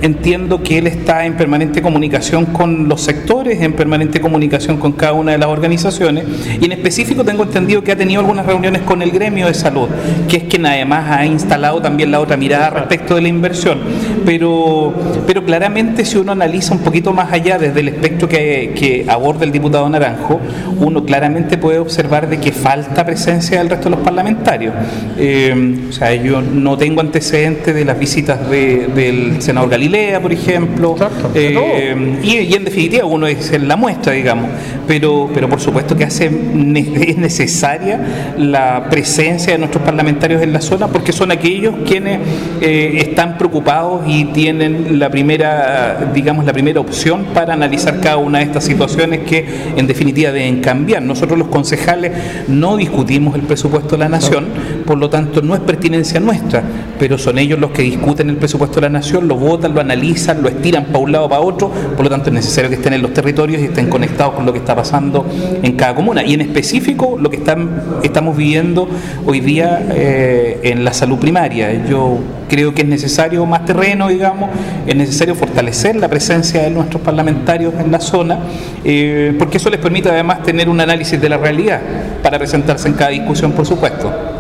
[0.03, 5.13] entiendo que él está en permanente comunicación con los sectores, en permanente comunicación con cada
[5.13, 6.25] una de las organizaciones,
[6.61, 9.89] y en específico tengo entendido que ha tenido algunas reuniones con el gremio de salud
[10.29, 13.79] que es quien además ha instalado también la otra mirada respecto de la inversión.
[14.25, 14.93] Pero,
[15.27, 19.45] pero claramente si uno analiza un poquito más allá desde el espectro que, que aborda
[19.45, 20.41] el diputado Naranjo,
[20.81, 24.75] uno claramente puede observar de que falta presencia del resto de los parlamentarios.
[25.17, 30.97] Eh, o sea, yo no tengo antecedentes de las visitas del senador Galilea, por ejemplo,
[31.35, 34.51] eh, y, en definitiva uno es la muestra, digamos,
[34.87, 40.61] pero, pero por supuesto que hace, es necesaria la presencia de nuestros parlamentarios en la
[40.61, 42.21] zona porque son aquellos quienes
[42.61, 48.39] eh, están preocupados y tienen la primera, digamos, la primera opción para analizar cada una
[48.39, 49.47] de estas situaciones que
[49.77, 51.03] en definitiva deben cambiar.
[51.03, 52.13] Nosotros los concejales
[52.49, 54.47] no discutimos el presupuesto de la nación,
[54.87, 56.63] por lo tanto no es pertinencia nuestra,
[56.99, 60.43] pero son ellos los que discuten el presupuesto de la nación, lo votan, lo analizan,
[60.43, 63.03] lo estiran para un lado para otro, por lo tanto es necesario que estén en
[63.03, 65.27] los territorios y estén conectados con lo que está pasando
[65.63, 66.25] en cada comuna.
[66.25, 68.89] Y en específico lo que están, estamos viviendo
[69.27, 71.85] hoy día eh, en la salud primaria.
[71.87, 72.19] Yo
[72.49, 74.51] creo que es necesario más terreno, digamos,
[74.87, 78.41] es necesario fortalecer la presencia de nuestros parlamentarios en la zona,
[78.85, 81.81] eh, porque eso les permite además tener un análisis de la realidad
[82.23, 84.32] para presentarse en cada discusión, por supuesto.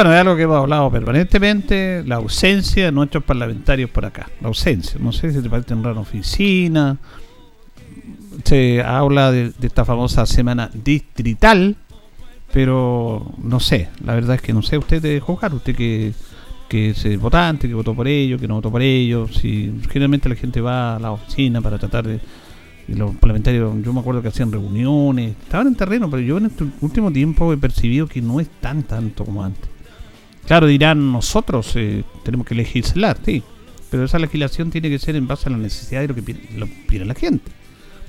[0.00, 4.30] Bueno, es algo que hemos hablado permanentemente, la ausencia de nuestros parlamentarios por acá.
[4.40, 4.98] La ausencia.
[4.98, 6.96] No sé si te parece en una oficina.
[8.42, 11.76] Se habla de esta famosa semana distrital,
[12.50, 16.14] pero no sé, la verdad es que no sé usted de juzgar, usted que,
[16.66, 20.34] que es votante, que votó por ello, que no votó por ello, si generalmente la
[20.34, 22.20] gente va a la oficina para tratar de...
[22.88, 26.46] Y los parlamentarios, yo me acuerdo que hacían reuniones, estaban en terreno, pero yo en
[26.46, 29.69] este último tiempo he percibido que no es tan tanto como antes.
[30.46, 33.42] Claro, dirán nosotros eh, tenemos que legislar, sí,
[33.90, 37.04] pero esa legislación tiene que ser en base a la necesidad de lo que pide
[37.04, 37.50] la gente.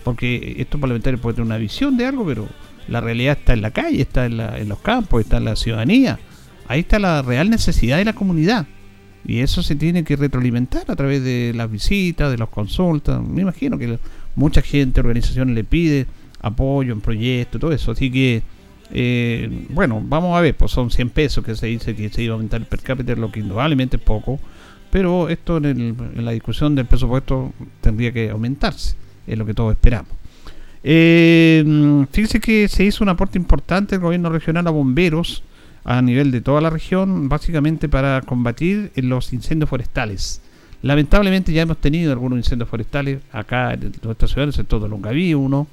[0.03, 2.47] Porque estos parlamentarios pueden tener una visión de algo, pero
[2.87, 5.55] la realidad está en la calle, está en, la, en los campos, está en la
[5.55, 6.19] ciudadanía.
[6.67, 8.65] Ahí está la real necesidad de la comunidad.
[9.25, 13.21] Y eso se tiene que retroalimentar a través de las visitas, de las consultas.
[13.21, 13.99] Me imagino que
[14.35, 16.07] mucha gente, organizaciones le pide
[16.41, 17.91] apoyo en proyectos, todo eso.
[17.91, 18.41] Así que,
[18.93, 22.33] eh, bueno, vamos a ver, pues son 100 pesos que se dice que se iba
[22.33, 24.39] a aumentar el per cápita, lo que indudablemente es poco.
[24.89, 29.71] Pero esto en, en la discusión del presupuesto tendría que aumentarse, es lo que todos
[29.71, 30.21] esperamos.
[30.83, 35.43] Eh, fíjese que se hizo un aporte importante del gobierno regional a bomberos
[35.83, 40.41] a nivel de toda la región, básicamente para combatir los incendios forestales.
[40.83, 44.89] Lamentablemente ya hemos tenido algunos incendios forestales acá en nuestra ciudad, en el sector de
[44.89, 45.67] Longaví, uno,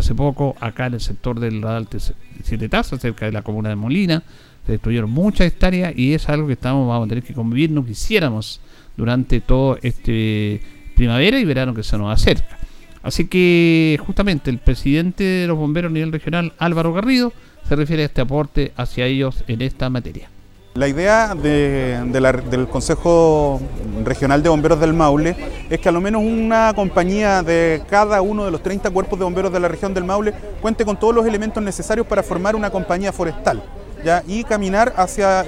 [0.00, 1.98] hace poco, acá en el sector del Alte
[2.42, 4.22] Siete Tazas, cerca de la comuna de Molina,
[4.66, 7.84] se destruyeron muchas hectáreas y es algo que estamos, vamos a tener que convivir, no
[7.84, 8.60] quisiéramos
[8.96, 10.62] durante todo este
[10.96, 12.58] primavera y verano que se nos acerca.
[13.02, 17.32] Así que justamente el presidente de los bomberos a nivel regional, Álvaro Garrido,
[17.68, 20.30] se refiere a este aporte hacia ellos en esta materia.
[20.74, 23.60] La idea del Consejo
[24.02, 25.36] Regional de Bomberos del Maule
[25.70, 29.24] es que a lo menos una compañía de cada uno de los 30 cuerpos de
[29.24, 32.70] bomberos de la región del Maule cuente con todos los elementos necesarios para formar una
[32.70, 33.62] compañía forestal
[34.26, 35.46] y caminar hacia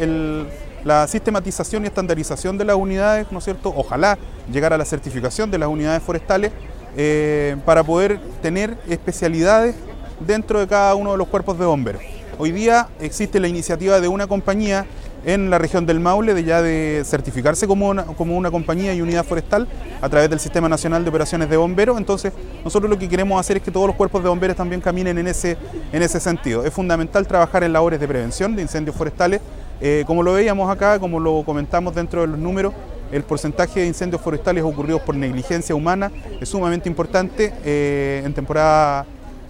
[0.85, 3.75] la sistematización y estandarización de las unidades, ¿no es cierto?
[3.77, 4.19] Ojalá
[4.53, 6.53] llegar a la certificación de las unidades forestales
[6.97, 9.75] eh, para poder tener especialidades
[10.21, 12.03] dentro de cada uno de los cuerpos de bomberos.
[12.39, 14.87] Hoy día existe la iniciativa de una compañía
[15.27, 19.03] en la región del Maule de ya de certificarse como una, como una compañía y
[19.03, 19.67] unidad forestal
[20.01, 21.99] a través del Sistema Nacional de Operaciones de Bomberos.
[21.99, 22.33] Entonces,
[22.65, 25.27] nosotros lo que queremos hacer es que todos los cuerpos de bomberos también caminen en
[25.27, 25.57] ese,
[25.93, 26.65] en ese sentido.
[26.65, 29.41] Es fundamental trabajar en labores de prevención de incendios forestales.
[29.81, 32.73] Eh, como lo veíamos acá, como lo comentamos dentro de los números,
[33.11, 36.11] el porcentaje de incendios forestales ocurridos por negligencia humana
[36.41, 39.07] es sumamente importante eh, en temporada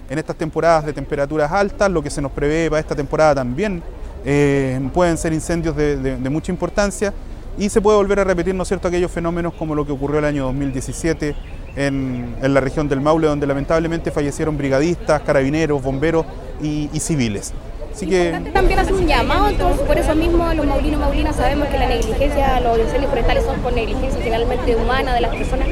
[0.09, 3.83] en estas temporadas de temperaturas altas, lo que se nos prevé para esta temporada también
[4.29, 7.14] eh, pueden ser incendios de, mucha importancia
[7.57, 10.18] y se puede volver a repetir, ¿no es cierto?, aquellos fenómenos como lo que ocurrió
[10.18, 11.37] el año 2017
[11.77, 16.27] en, la región del Maule, donde lamentablemente fallecieron brigadistas, carabineros, bomberos
[16.61, 17.55] y, civiles.
[17.95, 18.43] Así que...
[18.53, 22.59] También hace un llamado, entonces por eso mismo los maulinos maulinas sabemos que la negligencia,
[22.61, 25.68] los incendios forestales son por negligencia generalmente humana de las personas.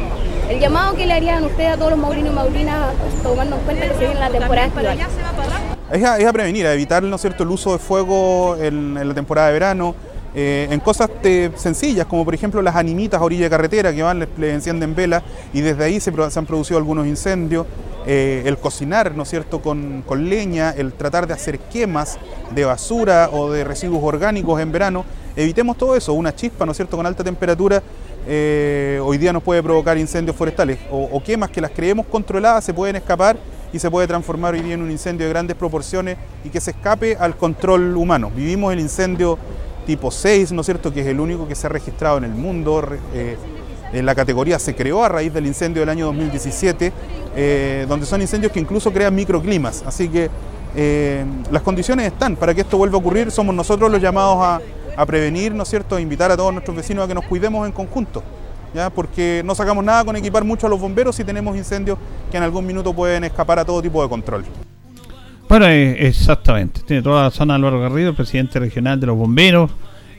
[0.49, 2.95] El llamado que le harían ustedes a todos los maulinos y maulinas,
[3.25, 7.19] tomando en cuenta que se viene la temporada estival es a, prevenir, a evitar ¿no
[7.19, 7.43] cierto?
[7.43, 9.95] el uso de fuego en, la temporada de verano,
[10.35, 11.11] eh, en cosas
[11.57, 15.23] sencillas, como por ejemplo las animitas a orilla de carretera que van, les, encienden velas
[15.53, 17.67] y desde ahí se, han producido algunos incendios.
[18.07, 22.19] Eh, el cocinar, ¿no es cierto?, con, leña, el tratar de hacer quemas
[22.55, 26.77] de basura o de residuos orgánicos en verano, evitemos todo eso, una chispa, ¿no es
[26.77, 27.83] cierto?, con alta temperatura,
[28.27, 32.75] eh, hoy día nos puede provocar incendios forestales o quemas que las creemos controladas se
[32.75, 33.39] pueden escapar
[33.75, 36.71] y se puede transformar hoy día en un incendio de grandes proporciones y que se
[36.71, 38.31] escape al control humano.
[38.31, 39.37] Vivimos el incendio
[39.85, 42.31] tipo 6, ¿no es cierto?, que es el único que se ha registrado en el
[42.31, 42.87] mundo.
[43.13, 43.37] Eh,
[43.93, 46.93] en la categoría se creó a raíz del incendio del año 2017,
[47.35, 49.83] eh, donde son incendios que incluso crean microclimas.
[49.85, 50.31] Así que
[50.77, 53.33] eh, las condiciones están para que esto vuelva a ocurrir.
[53.33, 54.61] Somos nosotros los llamados a,
[54.97, 57.67] a prevenir, ¿no es cierto?, a invitar a todos nuestros vecinos a que nos cuidemos
[57.67, 58.23] en conjunto
[58.95, 61.99] porque no sacamos nada con equipar mucho a los bomberos si tenemos incendios
[62.31, 64.45] que en algún minuto pueden escapar a todo tipo de control.
[65.49, 66.81] Bueno, eh, exactamente.
[66.87, 69.71] Tiene toda la zona Álvaro Garrido, presidente regional de los bomberos.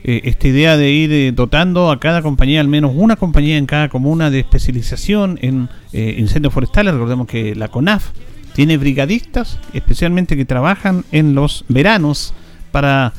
[0.03, 3.65] Eh, esta idea de ir eh, dotando a cada compañía, al menos una compañía en
[3.65, 6.93] cada comuna de especialización en incendios forestales.
[6.93, 8.11] Recordemos que la CONAF
[8.53, 12.33] tiene brigadistas, especialmente que trabajan en los veranos
[12.71, 13.13] para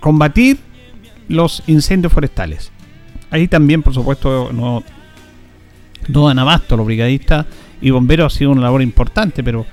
[0.00, 0.58] combatir
[1.28, 2.72] los incendios forestales.
[3.30, 4.82] Ahí también, por supuesto, no,
[6.08, 7.46] no dan abasto los brigadistas
[7.80, 9.66] y bomberos ha sido una labor importante, pero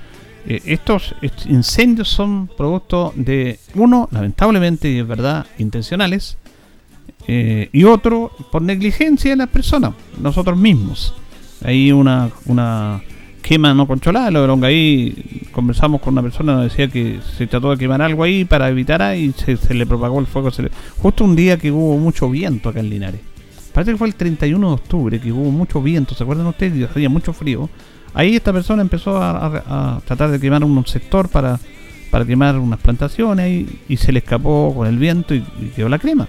[0.46, 1.14] eh, estos,
[1.46, 6.36] incendios son producto de, uno, lamentablemente, y es verdad, intencionales,
[7.26, 11.14] eh, y otro, por negligencia de las personas, nosotros mismos.
[11.64, 13.02] Hay una, una
[13.40, 17.70] quema no controlada, lo de ahí conversamos con una persona, nos decía que se trató
[17.70, 20.50] de quemar algo ahí para evitar ahí, se, se le propagó el fuego.
[20.98, 23.20] justo un día que hubo mucho viento acá en Linares
[23.74, 26.76] parece que fue el 31 de octubre, que hubo mucho viento, ¿se acuerdan ustedes?
[26.76, 27.68] Y hacía mucho frío.
[28.14, 31.58] Ahí esta persona empezó a, tratar de quemar un sector para,
[32.14, 35.42] para quemar unas plantaciones y, se le escapó con el viento y,
[35.74, 36.28] quedó la crema.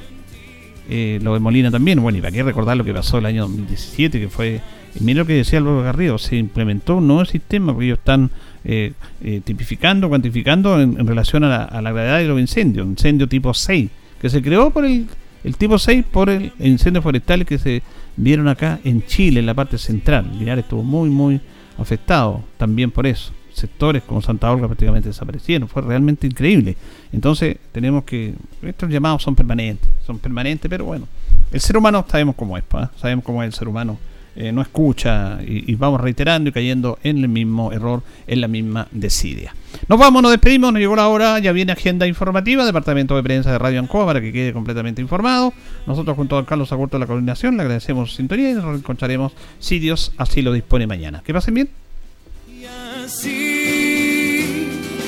[0.90, 3.44] Eh, lo de Molina también, bueno, y para qué recordar lo que pasó el año
[3.44, 4.62] 2017, que fue,
[5.00, 8.32] mira lo que decía Álvaro Garrido, se implementó un nuevo sistema porque ellos están
[8.64, 13.28] eh, eh, tipificando, cuantificando en, relación a la, a la, gravedad de los incendios, incendio
[13.28, 13.90] tipo 6,
[14.20, 15.06] que se creó por el
[15.46, 17.84] el tipo 6 por el incendio forestal que se
[18.18, 20.30] vieron acá en Chile, en la parte central.
[20.40, 21.40] Linares estuvo muy, muy
[21.78, 23.32] afectado también por eso.
[23.54, 25.70] Sectores como Santa Olga prácticamente desaparecieron.
[25.70, 26.76] Fue realmente increíble.
[27.14, 28.34] Entonces tenemos que...
[28.64, 29.90] Estos llamados son permanentes.
[30.06, 31.08] Son permanentes, pero bueno.
[31.52, 32.64] El ser humano sabemos cómo es.
[33.00, 33.98] Sabemos cómo es el ser humano
[34.38, 38.86] eh, no escucha y, vamos reiterando y cayendo en el mismo error, en la misma
[38.92, 39.56] desidia.
[39.88, 43.52] Nos vamos, nos despedimos, nos llegó la hora, ya viene agenda informativa, Departamento de Prensa
[43.52, 45.54] de Radio Ancoa para que quede completamente informado.
[45.86, 49.34] Nosotros junto a Carlos Agurto de la coordinación le agradecemos su sintonía y nos encontraremos
[49.60, 51.22] si Dios así lo dispone mañana.
[51.24, 51.70] Que pasen bien.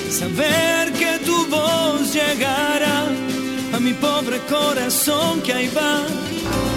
[0.09, 2.17] saber que tu voz
[3.73, 6.76] a mi pobre corazón que ahí va